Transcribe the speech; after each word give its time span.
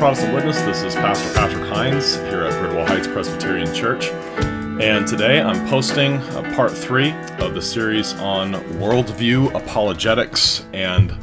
Protestant 0.00 0.34
Witness. 0.34 0.58
This 0.62 0.82
is 0.82 0.94
Pastor 0.94 1.30
Patrick 1.34 1.68
Hines 1.68 2.14
here 2.14 2.44
at 2.44 2.54
Bridwell 2.54 2.86
Heights 2.86 3.06
Presbyterian 3.06 3.70
Church. 3.74 4.08
And 4.80 5.06
today 5.06 5.42
I'm 5.42 5.68
posting 5.68 6.18
part 6.54 6.72
three 6.72 7.10
of 7.38 7.52
the 7.52 7.60
series 7.60 8.14
on 8.14 8.54
worldview 8.80 9.54
apologetics 9.54 10.64
and 10.72 11.14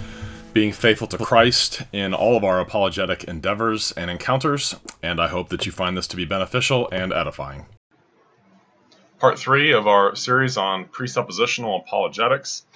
being 0.53 0.71
faithful 0.71 1.07
to 1.07 1.17
Christ 1.17 1.81
in 1.91 2.13
all 2.13 2.37
of 2.37 2.43
our 2.43 2.59
apologetic 2.59 3.23
endeavors 3.23 3.93
and 3.93 4.11
encounters. 4.11 4.75
And 5.01 5.19
I 5.19 5.27
hope 5.27 5.49
that 5.49 5.65
you 5.65 5.71
find 5.71 5.97
this 5.97 6.05
to 6.09 6.15
be 6.15 6.25
beneficial 6.25 6.87
and 6.91 7.11
edifying. 7.11 7.65
Part 9.17 9.39
three 9.39 9.73
of 9.73 9.87
our 9.87 10.15
series 10.15 10.55
on 10.55 10.85
presuppositional 10.85 11.81
apologetics. 11.81 12.66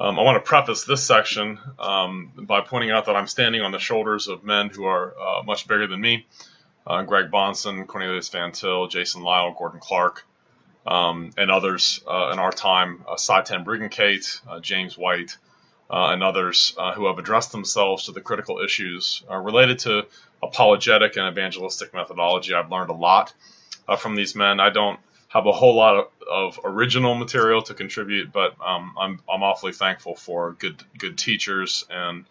Um, 0.00 0.18
I 0.18 0.22
want 0.22 0.44
to 0.44 0.48
preface 0.48 0.84
this 0.84 1.04
section 1.04 1.58
um, 1.78 2.32
by 2.36 2.62
pointing 2.62 2.90
out 2.90 3.06
that 3.06 3.14
I'm 3.14 3.28
standing 3.28 3.62
on 3.62 3.70
the 3.70 3.78
shoulders 3.78 4.26
of 4.26 4.42
men 4.42 4.68
who 4.68 4.84
are 4.84 5.14
uh, 5.16 5.42
much 5.44 5.68
bigger 5.68 5.86
than 5.86 6.00
me 6.00 6.26
uh, 6.86 7.02
Greg 7.02 7.30
Bahnsen, 7.30 7.86
Cornelius 7.86 8.28
Van 8.28 8.52
Til, 8.52 8.88
Jason 8.88 9.22
Lisle, 9.22 9.54
Gordon 9.56 9.80
Clark, 9.80 10.26
um, 10.86 11.30
and 11.38 11.50
others 11.50 12.02
uh, 12.06 12.30
in 12.32 12.38
our 12.38 12.52
time, 12.52 13.04
uh, 13.08 13.16
Sye 13.16 13.42
Ten 13.42 13.64
Bruggencate, 13.64 14.40
uh, 14.48 14.60
James 14.60 14.98
White, 14.98 15.36
uh, 15.90 16.08
and 16.10 16.22
others 16.22 16.74
uh, 16.78 16.92
who 16.92 17.06
have 17.06 17.18
addressed 17.18 17.52
themselves 17.52 18.04
to 18.06 18.12
the 18.12 18.20
critical 18.20 18.60
issues 18.60 19.22
related 19.30 19.78
to 19.80 20.06
apologetic 20.42 21.16
and 21.16 21.30
evangelistic 21.30 21.94
methodology. 21.94 22.52
I've 22.52 22.70
learned 22.70 22.90
a 22.90 22.94
lot 22.94 23.32
from 23.98 24.14
these 24.14 24.34
men. 24.34 24.60
I 24.60 24.70
don't 24.70 24.98
have 25.28 25.46
a 25.46 25.52
whole 25.52 25.74
lot 25.74 25.96
of, 25.96 26.06
of 26.30 26.58
original 26.64 27.14
material 27.14 27.62
to 27.62 27.74
contribute, 27.74 28.32
but 28.32 28.54
um, 28.64 28.94
I'm 28.98 29.20
I'm 29.32 29.42
awfully 29.42 29.72
thankful 29.72 30.14
for 30.16 30.52
good 30.52 30.82
good 30.98 31.18
teachers 31.18 31.84
and 31.90 32.24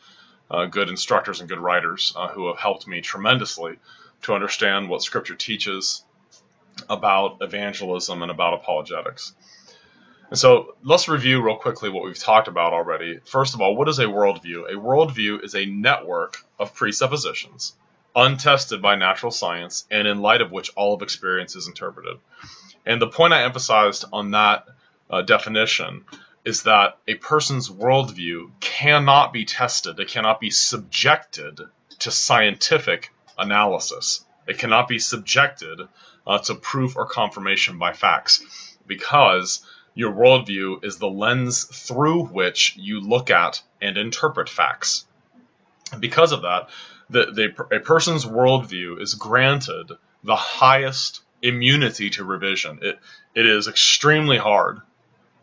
uh, 0.50 0.66
good 0.66 0.90
instructors 0.90 1.40
and 1.40 1.50
good 1.50 1.60
writers 1.60 2.14
uh, 2.16 2.28
who 2.28 2.48
have 2.48 2.58
helped 2.58 2.88
me 2.88 3.02
tremendously 3.02 3.78
to 4.24 4.34
understand 4.34 4.90
what 4.90 5.02
Scripture 5.02 5.36
teaches 5.36 6.04
about 6.90 7.38
evangelism 7.42 8.22
and 8.22 8.32
about 8.32 8.54
apologetics. 8.54 9.34
And 10.30 10.40
so 10.40 10.76
let's 10.84 11.08
review 11.08 11.42
real 11.42 11.58
quickly 11.58 11.90
what 11.90 12.04
we've 12.04 12.18
talked 12.18 12.48
about 12.48 12.74
already. 12.74 13.20
First 13.26 13.54
of 13.54 13.62
all, 13.62 13.76
what 13.76 13.88
is 13.88 14.00
a 14.00 14.06
worldview? 14.06 14.68
A 14.68 14.80
worldview 14.80 15.44
is 15.44 15.54
a 15.54 15.66
network 15.66 16.38
of 16.58 16.74
presuppositions, 16.74 17.74
untested 18.16 18.82
by 18.82 18.96
natural 18.96 19.32
science, 19.32 19.86
and 19.92 20.08
in 20.08 20.22
light 20.22 20.42
of 20.42 20.52
which 20.52 20.72
all 20.76 20.96
of 20.96 21.04
experience 21.04 21.56
is 21.56 21.68
interpreted. 21.68 22.18
And 22.86 23.02
the 23.02 23.08
point 23.08 23.34
I 23.34 23.44
emphasized 23.44 24.06
on 24.12 24.32
that 24.32 24.68
uh, 25.10 25.22
definition 25.22 26.06
is 26.44 26.64
that 26.64 26.98
a 27.08 27.16
person's 27.16 27.70
worldview 27.70 28.52
cannot 28.60 29.32
be 29.32 29.46
tested, 29.46 30.00
it 30.00 30.10
cannot 30.10 30.40
be 30.40 30.50
subjected 30.50 31.62
to 32.00 32.12
scientific 32.12 33.14
analysis, 33.38 34.26
it 34.48 34.58
cannot 34.58 34.88
be 34.88 35.00
subjected 35.00 35.80
uh, 36.28 36.38
to 36.40 36.56
proof 36.56 36.98
or 36.98 37.06
confirmation 37.06 37.78
by 37.78 37.94
facts 37.94 38.44
because 38.86 39.66
your 39.96 40.12
worldview 40.12 40.84
is 40.84 40.98
the 40.98 41.10
lens 41.10 41.64
through 41.66 42.26
which 42.26 42.76
you 42.78 43.00
look 43.00 43.30
at 43.30 43.62
and 43.82 43.98
interpret 43.98 44.50
facts. 44.50 45.06
Because 46.00 46.32
of 46.32 46.42
that, 46.42 46.70
the, 47.10 47.26
the, 47.32 47.76
a 47.76 47.80
person's 47.80 48.26
worldview 48.26 49.00
is 49.02 49.14
granted 49.14 49.92
the 50.24 50.36
highest 50.36 51.22
immunity 51.44 52.10
to 52.10 52.24
revision. 52.24 52.80
It 52.82 53.00
it 53.36 53.46
is 53.46 53.68
extremely 53.68 54.38
hard 54.38 54.82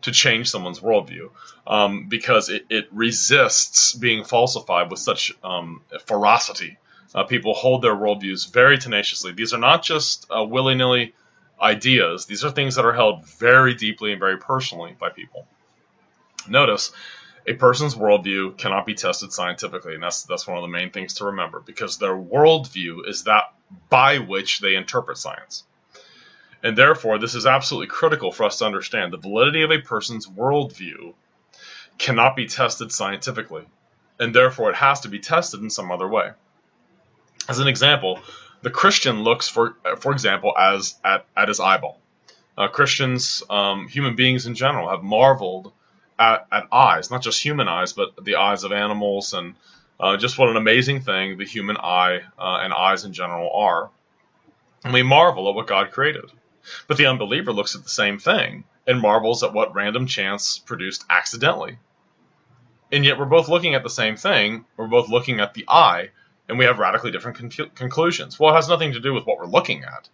to 0.01 0.11
change 0.11 0.49
someone's 0.49 0.79
worldview 0.79 1.29
um, 1.67 2.07
because 2.09 2.49
it, 2.49 2.65
it 2.69 2.87
resists 2.91 3.93
being 3.93 4.23
falsified 4.23 4.89
with 4.89 4.99
such 4.99 5.31
um, 5.43 5.81
ferocity. 6.05 6.77
Uh, 7.13 7.23
people 7.23 7.53
hold 7.53 7.83
their 7.83 7.95
worldviews 7.95 8.51
very 8.51 8.77
tenaciously. 8.77 9.31
These 9.31 9.53
are 9.53 9.59
not 9.59 9.83
just 9.83 10.25
uh, 10.35 10.43
willy 10.43 10.75
nilly 10.75 11.13
ideas, 11.61 12.25
these 12.25 12.43
are 12.43 12.49
things 12.49 12.75
that 12.75 12.85
are 12.85 12.93
held 12.93 13.27
very 13.27 13.75
deeply 13.75 14.11
and 14.11 14.19
very 14.19 14.37
personally 14.37 14.95
by 14.99 15.09
people. 15.09 15.45
Notice 16.47 16.91
a 17.45 17.53
person's 17.53 17.95
worldview 17.95 18.57
cannot 18.57 18.85
be 18.85 18.95
tested 18.95 19.31
scientifically, 19.31 19.93
and 19.93 20.01
that's 20.01 20.23
that's 20.23 20.47
one 20.47 20.57
of 20.57 20.63
the 20.63 20.67
main 20.67 20.89
things 20.89 21.15
to 21.15 21.25
remember 21.25 21.59
because 21.59 21.97
their 21.97 22.15
worldview 22.15 23.07
is 23.07 23.25
that 23.25 23.53
by 23.89 24.17
which 24.17 24.59
they 24.59 24.75
interpret 24.75 25.17
science. 25.17 25.63
And 26.63 26.77
therefore, 26.77 27.17
this 27.17 27.35
is 27.35 27.45
absolutely 27.45 27.87
critical 27.87 28.31
for 28.31 28.43
us 28.43 28.57
to 28.59 28.65
understand. 28.65 29.11
The 29.11 29.17
validity 29.17 29.63
of 29.63 29.71
a 29.71 29.79
person's 29.79 30.27
worldview 30.27 31.13
cannot 31.97 32.35
be 32.35 32.47
tested 32.47 32.91
scientifically, 32.91 33.63
and 34.19 34.33
therefore 34.33 34.69
it 34.69 34.75
has 34.75 35.01
to 35.01 35.09
be 35.09 35.19
tested 35.19 35.61
in 35.61 35.69
some 35.69 35.91
other 35.91 36.07
way. 36.07 36.31
As 37.49 37.59
an 37.59 37.67
example, 37.67 38.19
the 38.61 38.69
Christian 38.69 39.23
looks, 39.23 39.47
for 39.47 39.75
for 39.99 40.11
example, 40.11 40.53
as 40.57 40.95
at, 41.03 41.25
at 41.35 41.47
his 41.47 41.59
eyeball. 41.59 41.99
Uh, 42.57 42.67
Christians, 42.67 43.41
um, 43.49 43.87
human 43.87 44.15
beings 44.15 44.45
in 44.45 44.55
general, 44.55 44.89
have 44.89 45.01
marveled 45.01 45.71
at, 46.19 46.45
at, 46.51 46.67
eyes, 46.71 47.09
not 47.09 47.23
just 47.23 47.43
human 47.43 47.67
eyes, 47.67 47.93
but 47.93 48.23
the 48.23 48.35
eyes 48.35 48.63
of 48.63 48.71
animals, 48.71 49.33
and 49.33 49.55
uh, 49.99 50.17
just 50.17 50.37
what 50.37 50.49
an 50.49 50.57
amazing 50.57 51.01
thing 51.01 51.37
the 51.37 51.45
human 51.45 51.77
eye 51.77 52.21
uh, 52.37 52.59
and 52.61 52.73
eyes 52.73 53.05
in 53.05 53.13
general 53.13 53.49
are. 53.53 53.89
And 54.83 54.93
we 54.93 55.01
marvel 55.01 55.49
at 55.49 55.55
what 55.55 55.67
God 55.67 55.91
created. 55.91 56.31
But 56.87 56.97
the 56.97 57.05
unbeliever 57.05 57.51
looks 57.51 57.75
at 57.75 57.83
the 57.83 57.89
same 57.89 58.19
thing 58.19 58.63
and 58.87 58.99
marvels 58.99 59.43
at 59.43 59.53
what 59.53 59.75
random 59.75 60.07
chance 60.07 60.57
produced 60.57 61.05
accidentally. 61.09 61.77
And 62.91 63.05
yet 63.05 63.17
we're 63.17 63.25
both 63.25 63.47
looking 63.47 63.75
at 63.75 63.83
the 63.83 63.89
same 63.89 64.17
thing, 64.17 64.65
we're 64.75 64.87
both 64.87 65.09
looking 65.09 65.39
at 65.39 65.53
the 65.53 65.65
eye, 65.67 66.09
and 66.49 66.57
we 66.57 66.65
have 66.65 66.79
radically 66.79 67.11
different 67.11 67.37
con- 67.37 67.69
conclusions. 67.75 68.39
Well, 68.39 68.51
it 68.51 68.55
has 68.55 68.67
nothing 68.67 68.93
to 68.93 68.99
do 68.99 69.13
with 69.13 69.25
what 69.25 69.37
we're 69.37 69.45
looking 69.45 69.83
at. 69.83 70.09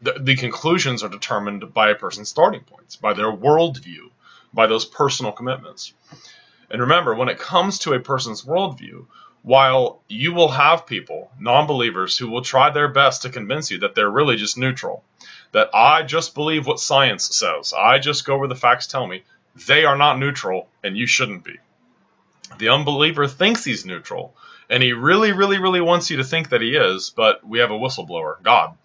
The, 0.00 0.14
the 0.18 0.36
conclusions 0.36 1.02
are 1.02 1.08
determined 1.08 1.74
by 1.74 1.90
a 1.90 1.94
person's 1.94 2.28
starting 2.28 2.62
points, 2.62 2.96
by 2.96 3.12
their 3.12 3.30
worldview, 3.30 4.10
by 4.52 4.66
those 4.66 4.84
personal 4.84 5.32
commitments. 5.32 5.92
And 6.70 6.80
remember, 6.80 7.14
when 7.14 7.28
it 7.28 7.38
comes 7.38 7.80
to 7.80 7.92
a 7.92 8.00
person's 8.00 8.42
worldview, 8.42 9.06
while 9.42 10.00
you 10.08 10.32
will 10.32 10.48
have 10.48 10.86
people, 10.86 11.30
non 11.38 11.66
believers, 11.66 12.16
who 12.16 12.30
will 12.30 12.40
try 12.40 12.70
their 12.70 12.88
best 12.88 13.22
to 13.22 13.30
convince 13.30 13.70
you 13.70 13.80
that 13.80 13.94
they're 13.94 14.10
really 14.10 14.36
just 14.36 14.56
neutral, 14.56 15.04
that 15.54 15.70
I 15.72 16.02
just 16.02 16.34
believe 16.34 16.66
what 16.66 16.80
science 16.80 17.36
says, 17.36 17.72
I 17.72 18.00
just 18.00 18.24
go 18.24 18.36
where 18.36 18.48
the 18.48 18.56
facts 18.56 18.88
tell 18.88 19.06
me, 19.06 19.22
they 19.66 19.84
are 19.84 19.96
not 19.96 20.18
neutral, 20.18 20.68
and 20.82 20.96
you 20.96 21.06
shouldn't 21.06 21.44
be. 21.44 21.58
The 22.58 22.70
unbeliever 22.70 23.28
thinks 23.28 23.64
he's 23.64 23.86
neutral, 23.86 24.34
and 24.68 24.82
he 24.82 24.92
really, 24.92 25.30
really, 25.30 25.58
really 25.58 25.80
wants 25.80 26.10
you 26.10 26.16
to 26.16 26.24
think 26.24 26.48
that 26.48 26.60
he 26.60 26.74
is, 26.74 27.10
but 27.14 27.46
we 27.46 27.60
have 27.60 27.70
a 27.70 27.78
whistleblower, 27.78 28.42
God, 28.42 28.76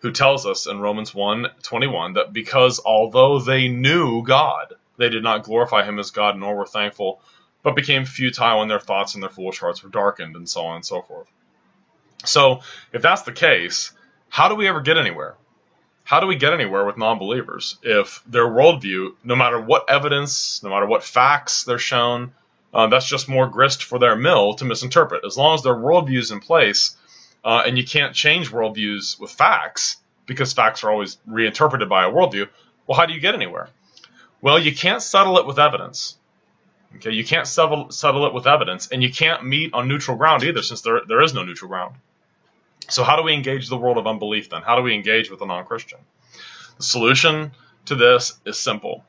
who 0.00 0.10
tells 0.10 0.44
us 0.44 0.66
in 0.66 0.80
Romans 0.80 1.14
1 1.14 1.46
21 1.62 2.14
that 2.14 2.32
because 2.32 2.80
although 2.84 3.38
they 3.38 3.68
knew 3.68 4.24
God, 4.24 4.74
they 4.96 5.08
did 5.08 5.22
not 5.22 5.44
glorify 5.44 5.84
him 5.84 6.00
as 6.00 6.10
God 6.10 6.36
nor 6.36 6.56
were 6.56 6.66
thankful 6.66 7.20
but 7.62 7.76
became 7.76 8.04
futile 8.04 8.62
in 8.62 8.68
their 8.68 8.80
thoughts 8.80 9.14
and 9.14 9.22
their 9.22 9.30
foolish 9.30 9.58
hearts 9.58 9.82
were 9.82 9.90
darkened, 9.90 10.36
and 10.36 10.48
so 10.48 10.64
on 10.66 10.76
and 10.76 10.86
so 10.86 11.02
forth. 11.02 11.28
So, 12.24 12.60
if 12.92 13.02
that's 13.02 13.22
the 13.22 13.32
case, 13.32 13.92
how 14.28 14.48
do 14.48 14.54
we 14.54 14.68
ever 14.68 14.80
get 14.80 14.96
anywhere? 14.96 15.36
How 16.08 16.20
do 16.20 16.26
we 16.26 16.36
get 16.36 16.54
anywhere 16.54 16.86
with 16.86 16.96
non 16.96 17.18
believers 17.18 17.76
if 17.82 18.22
their 18.26 18.46
worldview, 18.46 19.12
no 19.24 19.36
matter 19.36 19.60
what 19.60 19.90
evidence, 19.90 20.62
no 20.62 20.70
matter 20.70 20.86
what 20.86 21.04
facts 21.04 21.64
they're 21.64 21.76
shown, 21.76 22.32
uh, 22.72 22.86
that's 22.86 23.06
just 23.06 23.28
more 23.28 23.46
grist 23.46 23.82
for 23.84 23.98
their 23.98 24.16
mill 24.16 24.54
to 24.54 24.64
misinterpret? 24.64 25.26
As 25.26 25.36
long 25.36 25.52
as 25.52 25.62
their 25.62 25.74
worldview 25.74 26.18
is 26.18 26.30
in 26.30 26.40
place, 26.40 26.96
uh, 27.44 27.62
and 27.66 27.76
you 27.76 27.84
can't 27.84 28.14
change 28.14 28.50
worldviews 28.50 29.20
with 29.20 29.32
facts 29.32 29.98
because 30.24 30.54
facts 30.54 30.82
are 30.82 30.90
always 30.90 31.18
reinterpreted 31.26 31.90
by 31.90 32.06
a 32.06 32.10
worldview, 32.10 32.48
well, 32.86 32.96
how 32.96 33.04
do 33.04 33.12
you 33.12 33.20
get 33.20 33.34
anywhere? 33.34 33.68
Well, 34.40 34.58
you 34.58 34.74
can't 34.74 35.02
settle 35.02 35.36
it 35.36 35.46
with 35.46 35.58
evidence. 35.58 36.16
Okay, 36.96 37.10
you 37.10 37.22
can't 37.22 37.46
settle, 37.46 37.90
settle 37.90 38.24
it 38.24 38.32
with 38.32 38.46
evidence, 38.46 38.88
and 38.88 39.02
you 39.02 39.12
can't 39.12 39.44
meet 39.44 39.74
on 39.74 39.88
neutral 39.88 40.16
ground 40.16 40.42
either, 40.42 40.62
since 40.62 40.80
there, 40.80 41.02
there 41.06 41.20
is 41.20 41.34
no 41.34 41.42
neutral 41.42 41.68
ground. 41.68 41.96
So, 42.88 43.04
how 43.04 43.16
do 43.16 43.22
we 43.22 43.34
engage 43.34 43.68
the 43.68 43.76
world 43.76 43.98
of 43.98 44.06
unbelief 44.06 44.50
then? 44.50 44.62
How 44.62 44.76
do 44.76 44.82
we 44.82 44.94
engage 44.94 45.30
with 45.30 45.40
a 45.42 45.46
non 45.46 45.64
Christian? 45.64 45.98
The 46.76 46.84
solution 46.84 47.52
to 47.86 47.94
this 47.94 48.38
is 48.44 48.58
simple 48.58 49.04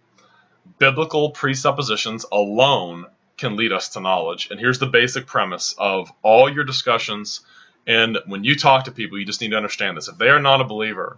biblical 0.78 1.32
presuppositions 1.32 2.26
alone 2.32 3.06
can 3.38 3.56
lead 3.56 3.72
us 3.72 3.90
to 3.90 4.00
knowledge. 4.00 4.50
And 4.52 4.60
here's 4.60 4.80
the 4.80 4.86
basic 4.86 5.26
premise 5.26 5.74
of 5.78 6.12
all 6.22 6.52
your 6.52 6.64
discussions. 6.64 7.42
And 7.88 8.18
when 8.26 8.44
you 8.44 8.56
talk 8.56 8.86
to 8.86 8.92
people, 8.92 9.18
you 9.18 9.26
just 9.26 9.42
need 9.42 9.52
to 9.52 9.58
understand 9.58 9.98
this. 9.98 10.08
If 10.08 10.18
they 10.18 10.30
are 10.30 10.42
not 10.42 10.62
a 10.62 10.66
believer, 10.66 11.18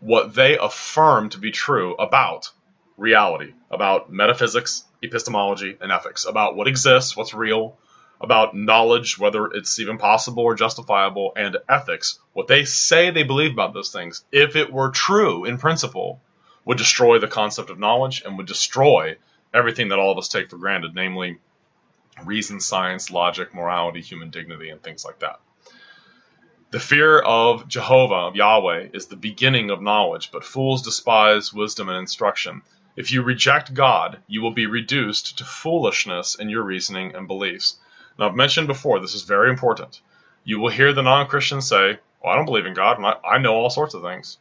what 0.00 0.34
they 0.34 0.58
affirm 0.58 1.28
to 1.30 1.38
be 1.38 1.50
true 1.50 1.94
about 1.94 2.50
reality, 2.96 3.52
about 3.70 4.12
metaphysics, 4.12 4.84
epistemology, 5.02 5.76
and 5.80 5.92
ethics, 5.92 6.24
about 6.24 6.56
what 6.56 6.68
exists, 6.68 7.16
what's 7.16 7.34
real, 7.34 7.76
about 8.20 8.56
knowledge, 8.56 9.18
whether 9.18 9.46
it's 9.46 9.78
even 9.78 9.98
possible 9.98 10.42
or 10.42 10.54
justifiable, 10.54 11.32
and 11.36 11.56
ethics, 11.68 12.18
what 12.32 12.46
they 12.46 12.64
say 12.64 13.10
they 13.10 13.22
believe 13.22 13.52
about 13.52 13.74
those 13.74 13.90
things, 13.90 14.24
if 14.32 14.56
it 14.56 14.72
were 14.72 14.90
true 14.90 15.44
in 15.44 15.58
principle, 15.58 16.20
would 16.64 16.78
destroy 16.78 17.18
the 17.18 17.28
concept 17.28 17.70
of 17.70 17.78
knowledge 17.78 18.22
and 18.24 18.36
would 18.36 18.46
destroy 18.46 19.16
everything 19.52 19.88
that 19.88 19.98
all 19.98 20.12
of 20.12 20.18
us 20.18 20.28
take 20.28 20.50
for 20.50 20.56
granted, 20.56 20.94
namely 20.94 21.38
reason, 22.24 22.60
science, 22.60 23.10
logic, 23.10 23.54
morality, 23.54 24.00
human 24.00 24.30
dignity, 24.30 24.70
and 24.70 24.82
things 24.82 25.04
like 25.04 25.18
that. 25.18 25.40
The 26.70 26.80
fear 26.80 27.20
of 27.20 27.68
Jehovah, 27.68 28.14
of 28.14 28.36
Yahweh, 28.36 28.88
is 28.92 29.06
the 29.06 29.16
beginning 29.16 29.70
of 29.70 29.80
knowledge, 29.80 30.30
but 30.32 30.44
fools 30.44 30.82
despise 30.82 31.52
wisdom 31.52 31.88
and 31.88 31.98
instruction. 31.98 32.62
If 32.96 33.12
you 33.12 33.22
reject 33.22 33.74
God, 33.74 34.18
you 34.26 34.42
will 34.42 34.52
be 34.52 34.66
reduced 34.66 35.38
to 35.38 35.44
foolishness 35.44 36.34
in 36.34 36.48
your 36.48 36.62
reasoning 36.62 37.14
and 37.14 37.28
beliefs. 37.28 37.76
Now, 38.18 38.28
I've 38.28 38.36
mentioned 38.36 38.66
before, 38.66 39.00
this 39.00 39.14
is 39.14 39.22
very 39.22 39.50
important. 39.50 40.00
You 40.44 40.60
will 40.60 40.70
hear 40.70 40.92
the 40.92 41.02
non 41.02 41.26
Christians 41.26 41.68
say, 41.68 41.98
Well, 42.22 42.32
I 42.32 42.36
don't 42.36 42.44
believe 42.44 42.66
in 42.66 42.74
God, 42.74 42.98
and 42.98 43.06
I, 43.06 43.16
I 43.24 43.38
know 43.38 43.54
all 43.54 43.70
sorts 43.70 43.94
of 43.94 44.02
things. 44.02 44.38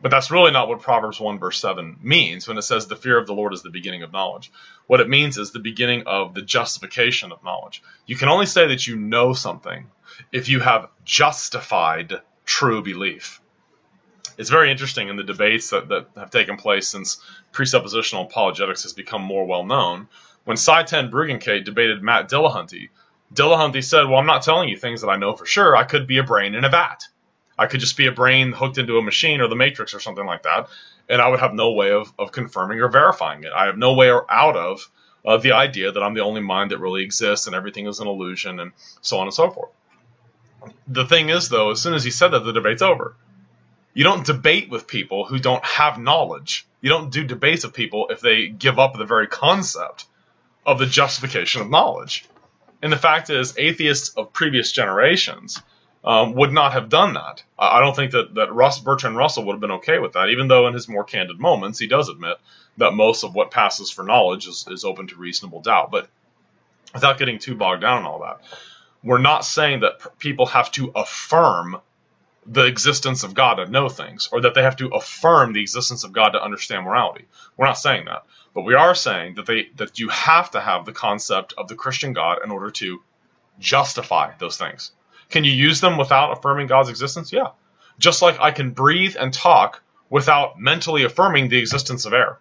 But 0.00 0.10
that's 0.10 0.32
really 0.32 0.50
not 0.50 0.68
what 0.68 0.80
Proverbs 0.80 1.20
1, 1.20 1.38
verse 1.38 1.60
7 1.60 1.98
means 2.02 2.48
when 2.48 2.58
it 2.58 2.62
says 2.62 2.86
the 2.86 2.96
fear 2.96 3.16
of 3.16 3.28
the 3.28 3.34
Lord 3.34 3.54
is 3.54 3.62
the 3.62 3.70
beginning 3.70 4.02
of 4.02 4.12
knowledge. 4.12 4.50
What 4.88 5.00
it 5.00 5.08
means 5.08 5.38
is 5.38 5.52
the 5.52 5.60
beginning 5.60 6.02
of 6.06 6.34
the 6.34 6.42
justification 6.42 7.30
of 7.30 7.44
knowledge. 7.44 7.84
You 8.04 8.16
can 8.16 8.28
only 8.28 8.46
say 8.46 8.66
that 8.66 8.84
you 8.84 8.96
know 8.96 9.32
something 9.32 9.86
if 10.32 10.48
you 10.48 10.58
have 10.58 10.88
justified 11.04 12.14
true 12.44 12.82
belief 12.82 13.40
it's 14.38 14.50
very 14.50 14.70
interesting 14.70 15.08
in 15.08 15.16
the 15.16 15.22
debates 15.22 15.70
that, 15.70 15.88
that 15.88 16.08
have 16.16 16.30
taken 16.30 16.56
place 16.56 16.88
since 16.88 17.20
presuppositional 17.52 18.26
apologetics 18.26 18.84
has 18.84 18.92
become 18.92 19.22
more 19.22 19.46
well 19.46 19.64
known. 19.64 20.08
When 20.44 20.56
Sye 20.56 20.82
Ten 20.82 21.10
Bruggencate 21.10 21.64
debated 21.64 22.02
Matt 22.02 22.28
Dillahunty, 22.28 22.88
Dillahunty 23.32 23.82
said, 23.82 24.08
Well, 24.08 24.18
I'm 24.18 24.26
not 24.26 24.42
telling 24.42 24.68
you 24.68 24.76
things 24.76 25.00
that 25.00 25.08
I 25.08 25.16
know 25.16 25.34
for 25.34 25.46
sure. 25.46 25.76
I 25.76 25.84
could 25.84 26.06
be 26.06 26.18
a 26.18 26.24
brain 26.24 26.54
in 26.54 26.64
a 26.64 26.68
vat. 26.68 27.04
I 27.58 27.66
could 27.66 27.80
just 27.80 27.96
be 27.96 28.06
a 28.06 28.12
brain 28.12 28.52
hooked 28.52 28.78
into 28.78 28.98
a 28.98 29.02
machine 29.02 29.40
or 29.40 29.48
the 29.48 29.54
matrix 29.54 29.94
or 29.94 30.00
something 30.00 30.26
like 30.26 30.42
that, 30.42 30.68
and 31.08 31.22
I 31.22 31.28
would 31.28 31.40
have 31.40 31.54
no 31.54 31.72
way 31.72 31.92
of, 31.92 32.12
of 32.18 32.32
confirming 32.32 32.80
or 32.80 32.88
verifying 32.88 33.44
it. 33.44 33.52
I 33.54 33.66
have 33.66 33.78
no 33.78 33.94
way 33.94 34.10
out 34.10 34.56
of 34.56 34.90
uh, 35.24 35.36
the 35.36 35.52
idea 35.52 35.92
that 35.92 36.02
I'm 36.02 36.14
the 36.14 36.22
only 36.22 36.40
mind 36.40 36.72
that 36.72 36.78
really 36.78 37.04
exists 37.04 37.46
and 37.46 37.54
everything 37.54 37.86
is 37.86 38.00
an 38.00 38.08
illusion 38.08 38.58
and 38.58 38.72
so 39.00 39.18
on 39.18 39.28
and 39.28 39.34
so 39.34 39.50
forth. 39.50 39.70
The 40.88 41.06
thing 41.06 41.28
is, 41.28 41.48
though, 41.48 41.70
as 41.70 41.80
soon 41.80 41.94
as 41.94 42.04
he 42.04 42.10
said 42.10 42.28
that, 42.28 42.40
the 42.40 42.52
debate's 42.52 42.82
over. 42.82 43.14
You 43.94 44.04
don't 44.04 44.26
debate 44.26 44.70
with 44.70 44.86
people 44.86 45.24
who 45.24 45.38
don't 45.38 45.64
have 45.64 45.98
knowledge. 45.98 46.66
You 46.80 46.88
don't 46.88 47.12
do 47.12 47.22
debates 47.22 47.64
with 47.64 47.74
people 47.74 48.08
if 48.08 48.20
they 48.20 48.48
give 48.48 48.78
up 48.78 48.96
the 48.96 49.04
very 49.04 49.26
concept 49.26 50.06
of 50.64 50.78
the 50.78 50.86
justification 50.86 51.60
of 51.60 51.70
knowledge. 51.70 52.24
And 52.82 52.92
the 52.92 52.96
fact 52.96 53.30
is, 53.30 53.56
atheists 53.58 54.10
of 54.10 54.32
previous 54.32 54.72
generations 54.72 55.60
um, 56.04 56.34
would 56.34 56.52
not 56.52 56.72
have 56.72 56.88
done 56.88 57.14
that. 57.14 57.42
I 57.58 57.80
don't 57.80 57.94
think 57.94 58.12
that, 58.12 58.34
that 58.34 58.52
Russ, 58.52 58.80
Bertrand 58.80 59.16
Russell 59.16 59.44
would 59.44 59.52
have 59.52 59.60
been 59.60 59.72
okay 59.72 59.98
with 59.98 60.14
that, 60.14 60.30
even 60.30 60.48
though 60.48 60.66
in 60.66 60.74
his 60.74 60.88
more 60.88 61.04
candid 61.04 61.38
moments 61.38 61.78
he 61.78 61.86
does 61.86 62.08
admit 62.08 62.38
that 62.78 62.92
most 62.92 63.22
of 63.22 63.34
what 63.34 63.50
passes 63.50 63.90
for 63.90 64.02
knowledge 64.02 64.46
is, 64.46 64.66
is 64.68 64.84
open 64.84 65.06
to 65.08 65.16
reasonable 65.16 65.60
doubt. 65.60 65.90
But 65.90 66.08
without 66.92 67.18
getting 67.18 67.38
too 67.38 67.54
bogged 67.54 67.82
down 67.82 68.00
in 68.00 68.06
all 68.06 68.20
that, 68.20 68.40
we're 69.04 69.18
not 69.18 69.44
saying 69.44 69.80
that 69.80 70.18
people 70.18 70.46
have 70.46 70.70
to 70.72 70.92
affirm 70.94 71.80
the 72.46 72.64
existence 72.66 73.22
of 73.22 73.34
God 73.34 73.54
to 73.54 73.70
know 73.70 73.88
things, 73.88 74.28
or 74.32 74.40
that 74.40 74.54
they 74.54 74.62
have 74.62 74.76
to 74.76 74.88
affirm 74.88 75.52
the 75.52 75.60
existence 75.60 76.04
of 76.04 76.12
God 76.12 76.30
to 76.30 76.42
understand 76.42 76.84
morality. 76.84 77.26
We're 77.56 77.66
not 77.66 77.78
saying 77.78 78.06
that, 78.06 78.24
but 78.54 78.62
we 78.62 78.74
are 78.74 78.94
saying 78.94 79.34
that 79.36 79.46
they 79.46 79.68
that 79.76 79.98
you 79.98 80.08
have 80.08 80.50
to 80.52 80.60
have 80.60 80.84
the 80.84 80.92
concept 80.92 81.54
of 81.56 81.68
the 81.68 81.76
Christian 81.76 82.12
God 82.12 82.38
in 82.44 82.50
order 82.50 82.70
to 82.72 83.00
justify 83.58 84.32
those 84.38 84.56
things. 84.56 84.92
Can 85.30 85.44
you 85.44 85.52
use 85.52 85.80
them 85.80 85.96
without 85.96 86.36
affirming 86.36 86.66
God's 86.66 86.90
existence? 86.90 87.32
Yeah. 87.32 87.50
Just 87.98 88.22
like 88.22 88.40
I 88.40 88.50
can 88.50 88.72
breathe 88.72 89.16
and 89.18 89.32
talk 89.32 89.82
without 90.10 90.60
mentally 90.60 91.04
affirming 91.04 91.48
the 91.48 91.58
existence 91.58 92.04
of 92.04 92.12
air. 92.12 92.38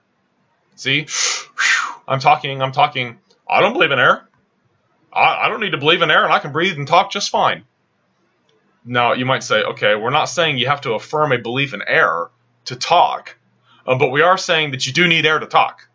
See? 0.76 1.08
I'm 2.08 2.20
talking, 2.20 2.62
I'm 2.62 2.74
talking, 2.74 3.20
I 3.48 3.62
don't 3.62 3.74
believe 3.74 3.92
in 3.92 4.00
air. 4.00 4.28
I, 5.14 5.46
I 5.46 5.50
don't 5.50 5.62
need 5.62 5.72
to 5.72 5.78
believe 5.78 6.02
in 6.02 6.12
air 6.12 6.24
and 6.24 6.34
I 6.34 6.40
can 6.40 6.52
breathe 6.52 6.78
and 6.78 6.88
talk 6.88 7.12
just 7.12 7.30
fine. 7.30 7.64
Now, 8.84 9.14
you 9.14 9.26
might 9.26 9.44
say, 9.44 9.62
okay, 9.62 9.96
we're 9.96 10.10
not 10.10 10.26
saying 10.26 10.58
you 10.58 10.68
have 10.68 10.82
to 10.82 10.94
affirm 10.94 11.32
a 11.32 11.38
belief 11.38 11.74
in 11.74 11.82
air 11.86 12.30
to 12.66 12.76
talk, 12.76 13.38
uh, 13.86 13.98
but 13.98 14.10
we 14.10 14.22
are 14.22 14.38
saying 14.38 14.72
that 14.72 14.86
you 14.88 14.94
do 14.94 15.08
need 15.08 15.26
air 15.26 15.40
to 15.40 15.46
talk. 15.46 15.88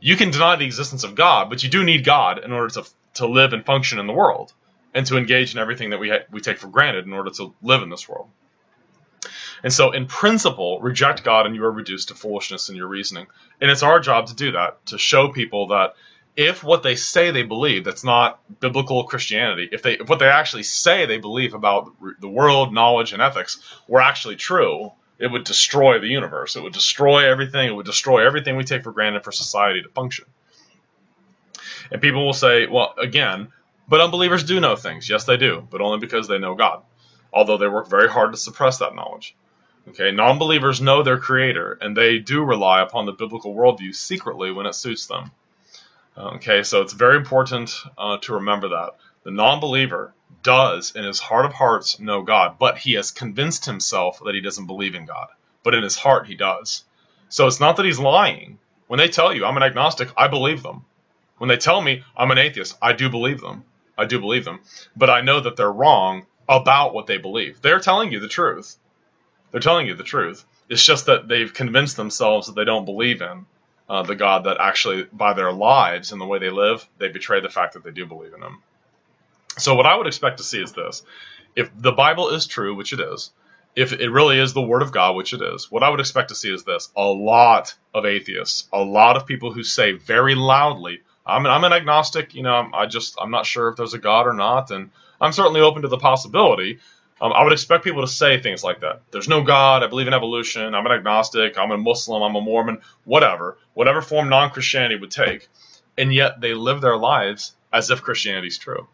You 0.00 0.16
can 0.16 0.30
deny 0.30 0.56
the 0.56 0.64
existence 0.64 1.04
of 1.04 1.14
God, 1.14 1.50
but 1.50 1.62
you 1.62 1.68
do 1.68 1.84
need 1.84 2.04
God 2.04 2.42
in 2.44 2.52
order 2.52 2.68
to, 2.74 2.84
to 3.14 3.26
live 3.26 3.52
and 3.52 3.64
function 3.64 3.98
in 3.98 4.06
the 4.06 4.12
world 4.12 4.52
and 4.94 5.06
to 5.06 5.16
engage 5.16 5.54
in 5.54 5.60
everything 5.60 5.90
that 5.90 5.98
we, 5.98 6.10
ha- 6.10 6.24
we 6.30 6.40
take 6.40 6.58
for 6.58 6.68
granted 6.68 7.06
in 7.06 7.12
order 7.12 7.30
to 7.30 7.54
live 7.62 7.82
in 7.82 7.90
this 7.90 8.08
world. 8.08 8.28
And 9.62 9.72
so, 9.72 9.92
in 9.92 10.06
principle, 10.06 10.80
reject 10.80 11.24
God 11.24 11.46
and 11.46 11.54
you 11.54 11.64
are 11.64 11.70
reduced 11.72 12.08
to 12.08 12.14
foolishness 12.14 12.68
in 12.68 12.76
your 12.76 12.86
reasoning. 12.86 13.26
And 13.60 13.70
it's 13.70 13.82
our 13.82 14.00
job 14.00 14.26
to 14.28 14.34
do 14.34 14.52
that, 14.52 14.84
to 14.86 14.98
show 14.98 15.28
people 15.28 15.68
that 15.68 15.94
if 16.36 16.62
what 16.62 16.82
they 16.82 16.96
say 16.96 17.30
they 17.30 17.42
believe 17.42 17.84
that's 17.84 18.04
not 18.04 18.38
biblical 18.60 19.04
Christianity, 19.04 19.68
if 19.72 19.82
they 19.82 19.94
if 19.94 20.08
what 20.08 20.18
they 20.18 20.28
actually 20.28 20.64
say 20.64 21.06
they 21.06 21.18
believe 21.18 21.54
about 21.54 21.92
the 22.20 22.28
world, 22.28 22.74
knowledge, 22.74 23.12
and 23.12 23.22
ethics 23.22 23.58
were 23.88 24.02
actually 24.02 24.36
true, 24.36 24.92
it 25.18 25.28
would 25.28 25.44
destroy 25.44 25.98
the 25.98 26.08
universe. 26.08 26.54
It 26.54 26.62
would 26.62 26.74
destroy 26.74 27.30
everything. 27.30 27.68
It 27.68 27.74
would 27.74 27.86
destroy 27.86 28.26
everything 28.26 28.56
we 28.56 28.64
take 28.64 28.84
for 28.84 28.92
granted 28.92 29.24
for 29.24 29.32
society 29.32 29.82
to 29.82 29.88
function. 29.88 30.26
And 31.90 32.02
people 32.02 32.26
will 32.26 32.34
say, 32.34 32.66
well, 32.66 32.94
again, 32.98 33.48
but 33.88 34.00
unbelievers 34.00 34.44
do 34.44 34.60
know 34.60 34.76
things. 34.76 35.08
Yes, 35.08 35.24
they 35.24 35.36
do, 35.38 35.66
but 35.70 35.80
only 35.80 35.98
because 35.98 36.28
they 36.28 36.38
know 36.38 36.54
God. 36.54 36.82
Although 37.32 37.56
they 37.56 37.68
work 37.68 37.88
very 37.88 38.08
hard 38.08 38.32
to 38.32 38.38
suppress 38.38 38.78
that 38.78 38.94
knowledge. 38.94 39.34
Okay, 39.88 40.10
non-believers 40.10 40.80
know 40.80 41.02
their 41.02 41.18
creator, 41.18 41.78
and 41.80 41.96
they 41.96 42.18
do 42.18 42.42
rely 42.42 42.82
upon 42.82 43.06
the 43.06 43.12
biblical 43.12 43.54
worldview 43.54 43.94
secretly 43.94 44.50
when 44.50 44.66
it 44.66 44.74
suits 44.74 45.06
them. 45.06 45.30
Okay, 46.18 46.62
so 46.62 46.80
it's 46.80 46.94
very 46.94 47.18
important 47.18 47.74
uh, 47.98 48.16
to 48.22 48.34
remember 48.34 48.68
that. 48.68 48.92
The 49.24 49.30
non 49.30 49.60
believer 49.60 50.14
does, 50.42 50.92
in 50.96 51.04
his 51.04 51.20
heart 51.20 51.44
of 51.44 51.52
hearts, 51.52 52.00
know 52.00 52.22
God, 52.22 52.58
but 52.58 52.78
he 52.78 52.94
has 52.94 53.10
convinced 53.10 53.66
himself 53.66 54.20
that 54.24 54.34
he 54.34 54.40
doesn't 54.40 54.66
believe 54.66 54.94
in 54.94 55.04
God. 55.04 55.28
But 55.62 55.74
in 55.74 55.82
his 55.82 55.96
heart, 55.96 56.26
he 56.26 56.34
does. 56.34 56.84
So 57.28 57.46
it's 57.46 57.60
not 57.60 57.76
that 57.76 57.84
he's 57.84 57.98
lying. 57.98 58.58
When 58.86 58.98
they 58.98 59.08
tell 59.08 59.34
you, 59.34 59.44
I'm 59.44 59.58
an 59.58 59.62
agnostic, 59.62 60.08
I 60.16 60.28
believe 60.28 60.62
them. 60.62 60.86
When 61.36 61.48
they 61.48 61.58
tell 61.58 61.82
me 61.82 62.02
I'm 62.16 62.30
an 62.30 62.38
atheist, 62.38 62.78
I 62.80 62.94
do 62.94 63.10
believe 63.10 63.42
them. 63.42 63.64
I 63.98 64.06
do 64.06 64.18
believe 64.18 64.46
them. 64.46 64.60
But 64.96 65.10
I 65.10 65.20
know 65.20 65.40
that 65.40 65.56
they're 65.56 65.70
wrong 65.70 66.24
about 66.48 66.94
what 66.94 67.06
they 67.06 67.18
believe. 67.18 67.60
They're 67.60 67.80
telling 67.80 68.10
you 68.10 68.20
the 68.20 68.28
truth. 68.28 68.76
They're 69.50 69.60
telling 69.60 69.86
you 69.86 69.94
the 69.94 70.02
truth. 70.02 70.46
It's 70.70 70.84
just 70.84 71.06
that 71.06 71.28
they've 71.28 71.52
convinced 71.52 71.96
themselves 71.96 72.46
that 72.46 72.54
they 72.54 72.64
don't 72.64 72.86
believe 72.86 73.20
in 73.20 73.44
uh, 73.88 74.02
the 74.02 74.16
God 74.16 74.44
that 74.44 74.58
actually, 74.60 75.04
by 75.12 75.32
their 75.32 75.52
lives 75.52 76.12
and 76.12 76.20
the 76.20 76.26
way 76.26 76.38
they 76.38 76.50
live, 76.50 76.86
they 76.98 77.08
betray 77.08 77.40
the 77.40 77.48
fact 77.48 77.74
that 77.74 77.84
they 77.84 77.90
do 77.90 78.06
believe 78.06 78.34
in 78.34 78.42
Him. 78.42 78.62
So, 79.58 79.74
what 79.74 79.86
I 79.86 79.96
would 79.96 80.06
expect 80.06 80.38
to 80.38 80.44
see 80.44 80.62
is 80.62 80.72
this 80.72 81.02
if 81.54 81.70
the 81.76 81.92
Bible 81.92 82.30
is 82.30 82.46
true, 82.46 82.74
which 82.74 82.92
it 82.92 83.00
is, 83.00 83.30
if 83.74 83.92
it 83.92 84.10
really 84.10 84.38
is 84.38 84.52
the 84.52 84.62
Word 84.62 84.82
of 84.82 84.92
God, 84.92 85.16
which 85.16 85.32
it 85.32 85.42
is, 85.42 85.70
what 85.70 85.82
I 85.82 85.90
would 85.90 86.00
expect 86.00 86.30
to 86.30 86.34
see 86.34 86.52
is 86.52 86.64
this 86.64 86.90
a 86.96 87.04
lot 87.04 87.74
of 87.94 88.04
atheists, 88.04 88.68
a 88.72 88.82
lot 88.82 89.16
of 89.16 89.26
people 89.26 89.52
who 89.52 89.62
say 89.62 89.92
very 89.92 90.34
loudly, 90.34 91.00
I'm 91.24 91.44
an, 91.44 91.52
I'm 91.52 91.64
an 91.64 91.72
agnostic, 91.72 92.34
you 92.34 92.42
know, 92.42 92.70
I 92.72 92.86
just, 92.86 93.16
I'm 93.20 93.30
not 93.30 93.46
sure 93.46 93.68
if 93.68 93.76
there's 93.76 93.94
a 93.94 93.98
God 93.98 94.26
or 94.26 94.32
not, 94.32 94.70
and 94.70 94.90
I'm 95.20 95.32
certainly 95.32 95.60
open 95.60 95.82
to 95.82 95.88
the 95.88 95.98
possibility, 95.98 96.78
um, 97.20 97.32
I 97.32 97.42
would 97.42 97.52
expect 97.52 97.84
people 97.84 98.02
to 98.02 98.08
say 98.08 98.40
things 98.40 98.62
like 98.62 98.80
that. 98.80 99.02
There's 99.10 99.28
no 99.28 99.42
God. 99.42 99.82
I 99.82 99.86
believe 99.86 100.06
in 100.06 100.14
evolution. 100.14 100.74
I'm 100.74 100.84
an 100.84 100.92
agnostic. 100.92 101.58
I'm 101.58 101.70
a 101.70 101.78
Muslim. 101.78 102.22
I'm 102.22 102.36
a 102.36 102.40
Mormon. 102.40 102.78
Whatever, 103.04 103.56
whatever 103.74 104.02
form 104.02 104.28
non-Christianity 104.28 104.96
would 104.96 105.10
take, 105.10 105.48
and 105.96 106.12
yet 106.12 106.40
they 106.40 106.52
live 106.52 106.80
their 106.80 106.96
lives 106.96 107.54
as 107.72 107.90
if 107.90 108.02
Christianity 108.02 108.48
is 108.48 108.58
true. 108.58 108.86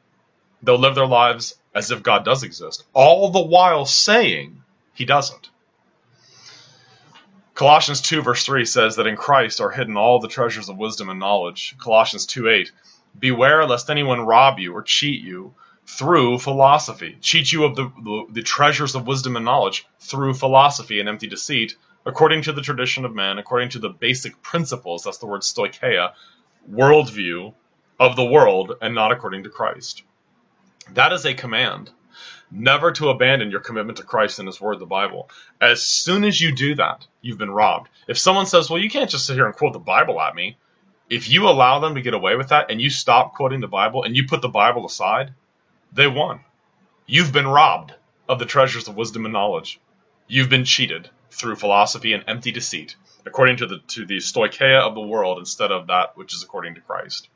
They'll 0.62 0.78
live 0.78 0.94
their 0.94 1.06
lives 1.06 1.56
as 1.74 1.90
if 1.90 2.02
God 2.02 2.24
does 2.24 2.44
exist, 2.44 2.84
all 2.92 3.30
the 3.30 3.42
while 3.42 3.86
saying 3.86 4.62
He 4.94 5.04
doesn't. 5.04 5.50
Colossians 7.54 8.00
2 8.00 8.22
verse 8.22 8.44
3 8.46 8.64
says 8.64 8.96
that 8.96 9.06
in 9.06 9.16
Christ 9.16 9.60
are 9.60 9.70
hidden 9.70 9.96
all 9.96 10.20
the 10.20 10.28
treasures 10.28 10.68
of 10.68 10.78
wisdom 10.78 11.08
and 11.08 11.18
knowledge. 11.20 11.74
Colossians 11.78 12.26
2 12.26 12.48
8. 12.48 12.72
Beware 13.18 13.66
lest 13.66 13.90
anyone 13.90 14.20
rob 14.20 14.58
you 14.58 14.72
or 14.72 14.82
cheat 14.82 15.22
you 15.22 15.54
through 15.86 16.38
philosophy, 16.38 17.16
cheat 17.20 17.52
you 17.52 17.64
of 17.64 17.76
the, 17.76 17.84
the, 18.02 18.26
the, 18.30 18.42
treasures 18.42 18.94
of 18.94 19.06
wisdom 19.06 19.36
and 19.36 19.44
knowledge 19.44 19.86
through 20.00 20.34
philosophy 20.34 21.00
and 21.00 21.08
empty 21.08 21.26
deceit, 21.26 21.76
according 22.06 22.42
to 22.42 22.52
the 22.52 22.62
tradition 22.62 23.04
of 23.04 23.14
man, 23.14 23.38
according 23.38 23.68
to 23.70 23.78
the 23.78 23.88
basic 23.88 24.40
principles, 24.42 25.04
that's 25.04 25.18
the 25.18 25.26
word 25.26 25.42
stoicheia, 25.42 26.12
worldview 26.70 27.52
of 27.98 28.16
the 28.16 28.24
world, 28.24 28.76
and 28.80 28.94
not 28.94 29.12
according 29.12 29.42
to 29.44 29.50
Christ. 29.50 30.02
That 30.94 31.12
is 31.12 31.24
a 31.24 31.34
command. 31.34 31.90
Never 32.50 32.92
to 32.92 33.08
abandon 33.08 33.50
your 33.50 33.60
commitment 33.60 33.98
to 33.98 34.04
Christ 34.04 34.38
and 34.38 34.46
His 34.46 34.60
Word, 34.60 34.78
the 34.78 34.86
Bible. 34.86 35.30
As 35.60 35.82
soon 35.82 36.22
as 36.24 36.38
you 36.38 36.54
do 36.54 36.74
that, 36.74 37.06
you've 37.22 37.38
been 37.38 37.50
robbed. 37.50 37.88
If 38.06 38.18
someone 38.18 38.46
says, 38.46 38.68
Well, 38.68 38.80
you 38.80 38.90
can't 38.90 39.08
just 39.08 39.24
sit 39.24 39.36
here 39.36 39.46
and 39.46 39.56
quote 39.56 39.72
the 39.72 39.78
Bible 39.78 40.20
at 40.20 40.34
me, 40.34 40.58
if 41.08 41.30
you 41.30 41.48
allow 41.48 41.78
them 41.78 41.94
to 41.94 42.02
get 42.02 42.14
away 42.14 42.36
with 42.36 42.48
that 42.48 42.70
and 42.70 42.80
you 42.80 42.90
stop 42.90 43.34
quoting 43.34 43.60
the 43.60 43.68
Bible 43.68 44.02
and 44.02 44.16
you 44.16 44.26
put 44.26 44.42
the 44.42 44.48
Bible 44.48 44.84
aside, 44.84 45.32
they 45.92 46.06
won. 46.06 46.40
You've 47.06 47.32
been 47.32 47.46
robbed 47.46 47.94
of 48.28 48.38
the 48.38 48.46
treasures 48.46 48.88
of 48.88 48.96
wisdom 48.96 49.24
and 49.24 49.32
knowledge. 49.32 49.80
You've 50.26 50.48
been 50.48 50.64
cheated 50.64 51.10
through 51.30 51.56
philosophy 51.56 52.12
and 52.12 52.24
empty 52.26 52.52
deceit, 52.52 52.96
according 53.26 53.58
to 53.58 53.66
the 53.66 53.78
to 53.88 54.06
the 54.06 54.18
stoicheia 54.18 54.80
of 54.80 54.94
the 54.94 55.00
world 55.00 55.38
instead 55.38 55.70
of 55.70 55.88
that 55.88 56.16
which 56.16 56.32
is 56.34 56.42
according 56.42 56.76
to 56.76 56.80
Christ. 56.80 57.28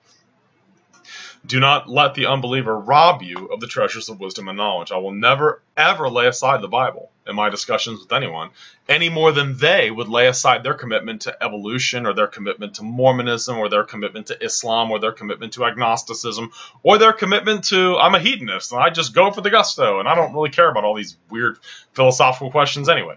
Do 1.47 1.61
not 1.61 1.89
let 1.89 2.15
the 2.15 2.27
unbeliever 2.27 2.77
rob 2.77 3.23
you 3.23 3.47
of 3.47 3.61
the 3.61 3.69
treasures 3.69 4.09
of 4.09 4.19
wisdom 4.19 4.49
and 4.49 4.57
knowledge. 4.57 4.91
I 4.91 4.97
will 4.97 5.13
never, 5.13 5.63
ever 5.77 6.09
lay 6.09 6.27
aside 6.27 6.61
the 6.61 6.69
Bible 6.69 7.11
in 7.27 7.37
my 7.37 7.51
discussions 7.51 8.01
with 8.01 8.13
anyone, 8.13 8.51
any 8.89 9.09
more 9.09 9.31
than 9.31 9.57
they 9.57 9.91
would 9.91 10.09
lay 10.09 10.27
aside 10.27 10.63
their 10.63 10.75
commitment 10.75 11.23
to 11.23 11.45
evolution 11.45 12.07
or 12.07 12.15
their 12.15 12.27
commitment 12.27 12.75
to 12.75 12.83
Mormonism 12.83 13.59
or 13.59 13.69
their 13.69 13.85
commitment 13.85 14.27
to 14.29 14.45
Islam 14.45 14.91
or 14.91 14.99
their 14.99 15.13
commitment 15.13 15.53
to 15.53 15.65
agnosticism 15.65 16.51
or 16.83 16.99
their 16.99 17.13
commitment 17.13 17.65
to, 17.65 17.97
I'm 17.97 18.15
a 18.15 18.21
hedonist 18.21 18.73
and 18.73 18.81
I 18.81 18.91
just 18.91 19.15
go 19.15 19.31
for 19.31 19.41
the 19.41 19.51
gusto 19.51 20.01
and 20.01 20.09
I 20.09 20.15
don't 20.15 20.35
really 20.35 20.51
care 20.51 20.71
about 20.71 20.85
all 20.85 20.95
these 20.95 21.17
weird 21.31 21.59
philosophical 21.93 22.51
questions 22.51 22.89
anyway. 22.89 23.17